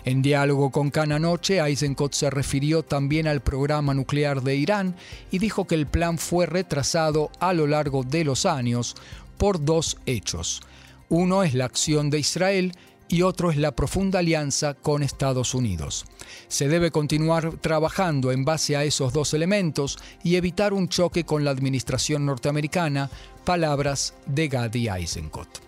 En 0.04 0.22
diálogo 0.22 0.70
con 0.70 0.90
Khan 0.90 1.12
anoche, 1.12 1.60
Eisenkot 1.60 2.14
se 2.14 2.30
refirió 2.30 2.82
también 2.82 3.26
al 3.26 3.40
programa 3.40 3.94
nuclear 3.94 4.42
de 4.42 4.56
Irán 4.56 4.96
y 5.30 5.38
dijo 5.38 5.66
que 5.66 5.74
el 5.74 5.86
plan 5.86 6.18
fue 6.18 6.46
retrasado 6.46 7.30
a 7.40 7.52
lo 7.52 7.66
largo 7.66 8.02
de 8.02 8.24
los 8.24 8.46
años 8.46 8.96
por 9.36 9.64
dos 9.64 9.98
hechos. 10.06 10.62
Uno 11.08 11.42
es 11.42 11.54
la 11.54 11.64
acción 11.64 12.08
de 12.08 12.20
Israel 12.20 12.72
y 13.10 13.22
otro 13.22 13.50
es 13.50 13.56
la 13.56 13.72
profunda 13.72 14.20
alianza 14.20 14.74
con 14.74 15.02
Estados 15.02 15.54
Unidos. 15.54 16.04
Se 16.48 16.68
debe 16.68 16.92
continuar 16.92 17.56
trabajando 17.56 18.30
en 18.30 18.44
base 18.44 18.76
a 18.76 18.84
esos 18.84 19.12
dos 19.12 19.34
elementos 19.34 19.98
y 20.22 20.36
evitar 20.36 20.72
un 20.72 20.88
choque 20.88 21.24
con 21.24 21.44
la 21.44 21.50
administración 21.50 22.24
norteamericana, 22.24 23.10
palabras 23.44 24.14
de 24.26 24.48
Gadi 24.48 24.88
Eisenkot. 24.88 25.60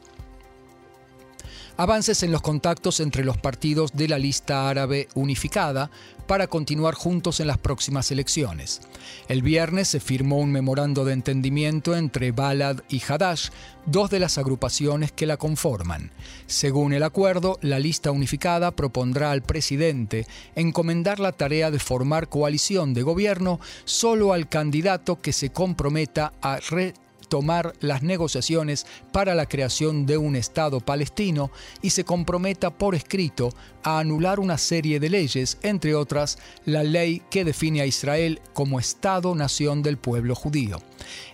Avances 1.77 2.23
en 2.23 2.31
los 2.31 2.43
contactos 2.43 3.01
entre 3.01 3.25
los 3.25 3.39
partidos 3.39 3.93
de 3.93 4.07
la 4.07 4.19
lista 4.19 4.69
árabe 4.69 5.09
unificada 5.15 5.91
para 6.33 6.47
continuar 6.47 6.95
juntos 6.95 7.41
en 7.41 7.47
las 7.47 7.59
próximas 7.59 8.11
elecciones. 8.11 8.81
El 9.29 9.43
viernes 9.43 9.89
se 9.89 10.01
firmó 10.01 10.39
un 10.39 10.51
memorando 10.51 11.05
de 11.05 11.13
entendimiento 11.13 11.95
entre 11.95 12.33
Balad 12.33 12.79
y 12.89 13.03
Hadash, 13.07 13.51
dos 13.85 14.09
de 14.09 14.19
las 14.19 14.39
agrupaciones 14.39 15.13
que 15.13 15.27
la 15.27 15.37
conforman. 15.37 16.11
Según 16.47 16.95
el 16.95 17.03
acuerdo, 17.03 17.59
la 17.61 17.79
lista 17.79 18.13
unificada 18.13 18.71
propondrá 18.71 19.31
al 19.31 19.43
presidente 19.43 20.27
encomendar 20.55 21.21
la 21.21 21.33
tarea 21.33 21.71
de 21.71 21.79
formar 21.79 22.31
coalición 22.31 22.95
de 22.95 23.03
gobierno 23.03 23.61
solo 23.85 24.33
al 24.33 24.49
candidato 24.49 25.21
que 25.21 25.35
se 25.35 25.51
comprometa 25.51 26.33
a 26.41 26.61
re 26.61 26.95
tomar 27.33 27.73
las 27.81 28.03
negociaciones 28.03 28.85
para 29.11 29.35
la 29.35 29.47
creación 29.47 30.05
de 30.05 30.19
un 30.19 30.37
Estado 30.37 30.81
palestino 30.81 31.51
y 31.81 31.89
se 31.89 32.05
comprometa 32.05 32.69
por 32.69 32.95
escrito 32.95 33.55
a 33.83 34.01
anular 34.01 34.39
una 34.39 34.59
serie 34.59 35.01
de 35.01 35.09
leyes, 35.09 35.57
entre 35.63 35.95
otras 35.95 36.37
la 36.67 36.83
ley 36.83 37.23
que 37.31 37.47
define 37.47 37.81
a 37.81 37.87
Israel 37.87 38.43
como 38.53 38.79
Estado-nación 38.79 39.83
del 39.83 39.97
pueblo 39.97 40.35
judío. 40.35 40.83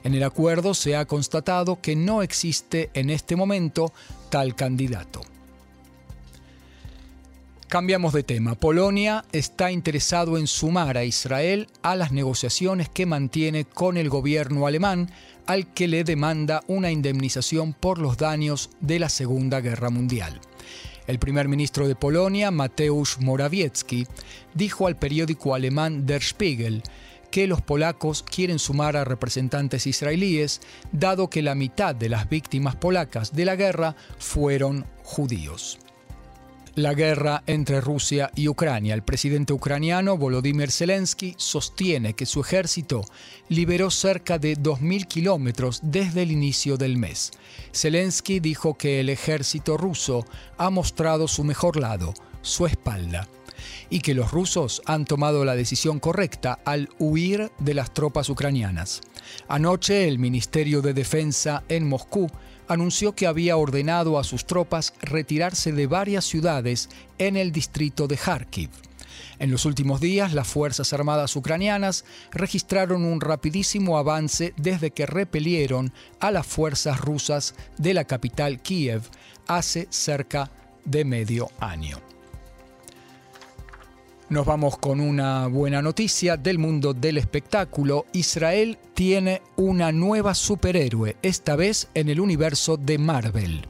En 0.04 0.14
el 0.14 0.22
acuerdo 0.22 0.72
se 0.72 0.94
ha 0.94 1.04
constatado 1.04 1.80
que 1.80 1.96
no 1.96 2.22
existe 2.22 2.90
en 2.94 3.10
este 3.10 3.34
momento 3.34 3.92
tal 4.30 4.54
candidato. 4.54 5.37
Cambiamos 7.68 8.14
de 8.14 8.22
tema. 8.22 8.54
Polonia 8.54 9.26
está 9.30 9.70
interesado 9.70 10.38
en 10.38 10.46
sumar 10.46 10.96
a 10.96 11.04
Israel 11.04 11.68
a 11.82 11.96
las 11.96 12.12
negociaciones 12.12 12.88
que 12.88 13.04
mantiene 13.04 13.66
con 13.66 13.98
el 13.98 14.08
gobierno 14.08 14.66
alemán, 14.66 15.10
al 15.44 15.70
que 15.74 15.86
le 15.86 16.02
demanda 16.02 16.62
una 16.66 16.90
indemnización 16.90 17.74
por 17.74 17.98
los 17.98 18.16
daños 18.16 18.70
de 18.80 18.98
la 18.98 19.10
Segunda 19.10 19.60
Guerra 19.60 19.90
Mundial. 19.90 20.40
El 21.06 21.18
primer 21.18 21.48
ministro 21.48 21.86
de 21.86 21.94
Polonia, 21.94 22.50
Mateusz 22.50 23.18
Morawiecki, 23.18 24.06
dijo 24.54 24.86
al 24.86 24.96
periódico 24.96 25.54
alemán 25.54 26.06
Der 26.06 26.22
Spiegel 26.22 26.82
que 27.30 27.46
los 27.46 27.60
polacos 27.60 28.22
quieren 28.22 28.58
sumar 28.58 28.96
a 28.96 29.04
representantes 29.04 29.86
israelíes, 29.86 30.62
dado 30.90 31.28
que 31.28 31.42
la 31.42 31.54
mitad 31.54 31.94
de 31.94 32.08
las 32.08 32.30
víctimas 32.30 32.76
polacas 32.76 33.34
de 33.34 33.44
la 33.44 33.56
guerra 33.56 33.94
fueron 34.18 34.86
judíos 35.02 35.78
la 36.78 36.94
guerra 36.94 37.42
entre 37.46 37.80
Rusia 37.80 38.30
y 38.36 38.48
Ucrania. 38.48 38.94
El 38.94 39.02
presidente 39.02 39.52
ucraniano 39.52 40.16
Volodymyr 40.16 40.70
Zelensky 40.70 41.34
sostiene 41.36 42.14
que 42.14 42.24
su 42.24 42.40
ejército 42.40 43.04
liberó 43.48 43.90
cerca 43.90 44.38
de 44.38 44.56
2.000 44.56 45.06
kilómetros 45.06 45.80
desde 45.82 46.22
el 46.22 46.30
inicio 46.30 46.76
del 46.76 46.96
mes. 46.96 47.32
Zelensky 47.74 48.38
dijo 48.38 48.74
que 48.74 49.00
el 49.00 49.10
ejército 49.10 49.76
ruso 49.76 50.24
ha 50.56 50.70
mostrado 50.70 51.26
su 51.26 51.42
mejor 51.42 51.76
lado, 51.76 52.14
su 52.42 52.64
espalda, 52.66 53.26
y 53.90 54.00
que 54.00 54.14
los 54.14 54.30
rusos 54.30 54.80
han 54.86 55.04
tomado 55.04 55.44
la 55.44 55.56
decisión 55.56 55.98
correcta 55.98 56.60
al 56.64 56.88
huir 57.00 57.50
de 57.58 57.74
las 57.74 57.92
tropas 57.92 58.28
ucranianas. 58.28 59.00
Anoche 59.48 60.06
el 60.06 60.20
Ministerio 60.20 60.80
de 60.80 60.94
Defensa 60.94 61.64
en 61.68 61.88
Moscú 61.88 62.28
anunció 62.68 63.14
que 63.14 63.26
había 63.26 63.56
ordenado 63.56 64.18
a 64.18 64.24
sus 64.24 64.46
tropas 64.46 64.94
retirarse 65.00 65.72
de 65.72 65.86
varias 65.86 66.24
ciudades 66.24 66.88
en 67.18 67.36
el 67.36 67.52
distrito 67.52 68.06
de 68.06 68.16
Kharkiv. 68.16 68.70
En 69.38 69.50
los 69.50 69.64
últimos 69.64 70.00
días, 70.00 70.32
las 70.32 70.48
Fuerzas 70.48 70.92
Armadas 70.92 71.36
ucranianas 71.36 72.04
registraron 72.32 73.04
un 73.04 73.20
rapidísimo 73.20 73.96
avance 73.96 74.52
desde 74.56 74.90
que 74.90 75.06
repelieron 75.06 75.92
a 76.20 76.30
las 76.30 76.46
fuerzas 76.46 77.00
rusas 77.00 77.54
de 77.78 77.94
la 77.94 78.04
capital 78.04 78.60
Kiev 78.60 79.02
hace 79.46 79.86
cerca 79.90 80.50
de 80.84 81.04
medio 81.04 81.50
año. 81.60 82.17
Nos 84.30 84.44
vamos 84.44 84.76
con 84.76 85.00
una 85.00 85.46
buena 85.46 85.80
noticia 85.80 86.36
del 86.36 86.58
mundo 86.58 86.92
del 86.92 87.16
espectáculo. 87.16 88.04
Israel 88.12 88.76
tiene 88.92 89.40
una 89.56 89.90
nueva 89.90 90.34
superhéroe, 90.34 91.16
esta 91.22 91.56
vez 91.56 91.88
en 91.94 92.10
el 92.10 92.20
universo 92.20 92.76
de 92.76 92.98
Marvel. 92.98 93.64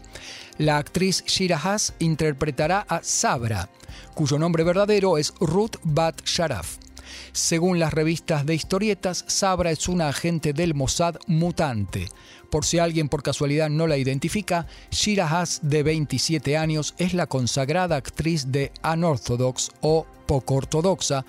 La 0.57 0.79
actriz 0.79 1.23
Shira 1.27 1.61
Haas 1.62 1.94
interpretará 2.01 2.85
a 2.88 3.05
Sabra, 3.05 3.68
cuyo 4.14 4.37
nombre 4.37 4.64
verdadero 4.64 5.16
es 5.16 5.33
Ruth 5.38 5.77
Bat 5.85 6.23
Sharaf. 6.25 6.88
Según 7.33 7.79
las 7.79 7.93
revistas 7.93 8.47
de 8.47 8.55
historietas, 8.55 9.25
Sabra 9.27 9.71
es 9.71 9.89
una 9.89 10.09
agente 10.09 10.53
del 10.53 10.75
Mossad 10.75 11.17
mutante. 11.27 12.09
Por 12.51 12.65
si 12.65 12.79
alguien 12.79 13.09
por 13.09 13.23
casualidad 13.23 13.69
no 13.69 13.87
la 13.87 13.99
identifica, 13.99 14.67
Shira 14.91 15.29
Haas, 15.29 15.61
de 15.63 15.83
27 15.83 16.57
años, 16.57 16.95
es 16.99 17.15
la 17.15 17.27
consagrada 17.27 17.97
actriz 17.97 18.51
de 18.51 18.73
Unorthodox 18.83 19.71
o 19.81 20.07
poco 20.27 20.57
ortodoxa, 20.57 21.25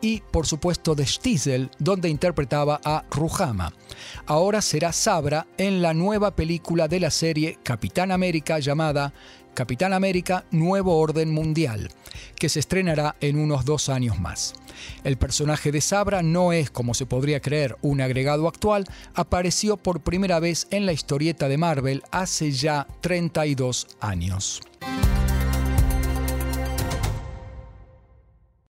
y 0.00 0.20
por 0.30 0.46
supuesto 0.46 0.94
de 0.94 1.06
Stiesel, 1.06 1.70
donde 1.78 2.08
interpretaba 2.08 2.80
a 2.84 3.04
Ruhama. 3.10 3.72
Ahora 4.26 4.62
será 4.62 4.92
Sabra 4.92 5.46
en 5.58 5.82
la 5.82 5.94
nueva 5.94 6.36
película 6.36 6.86
de 6.88 7.00
la 7.00 7.10
serie 7.10 7.58
Capitán 7.62 8.12
América 8.12 8.58
llamada 8.58 9.12
Capitán 9.54 9.92
América 9.92 10.44
Nuevo 10.50 10.98
Orden 10.98 11.32
Mundial, 11.32 11.90
que 12.36 12.48
se 12.48 12.60
estrenará 12.60 13.16
en 13.20 13.38
unos 13.38 13.64
dos 13.64 13.88
años 13.88 14.18
más. 14.18 14.54
El 15.04 15.16
personaje 15.16 15.72
de 15.72 15.80
Sabra 15.80 16.22
no 16.22 16.52
es, 16.52 16.70
como 16.70 16.94
se 16.94 17.06
podría 17.06 17.40
creer, 17.40 17.76
un 17.80 18.00
agregado 18.00 18.48
actual, 18.48 18.84
apareció 19.14 19.76
por 19.76 20.00
primera 20.00 20.40
vez 20.40 20.66
en 20.70 20.86
la 20.86 20.92
historieta 20.92 21.48
de 21.48 21.58
Marvel 21.58 22.02
hace 22.10 22.50
ya 22.50 22.86
32 23.00 23.86
años. 24.00 24.60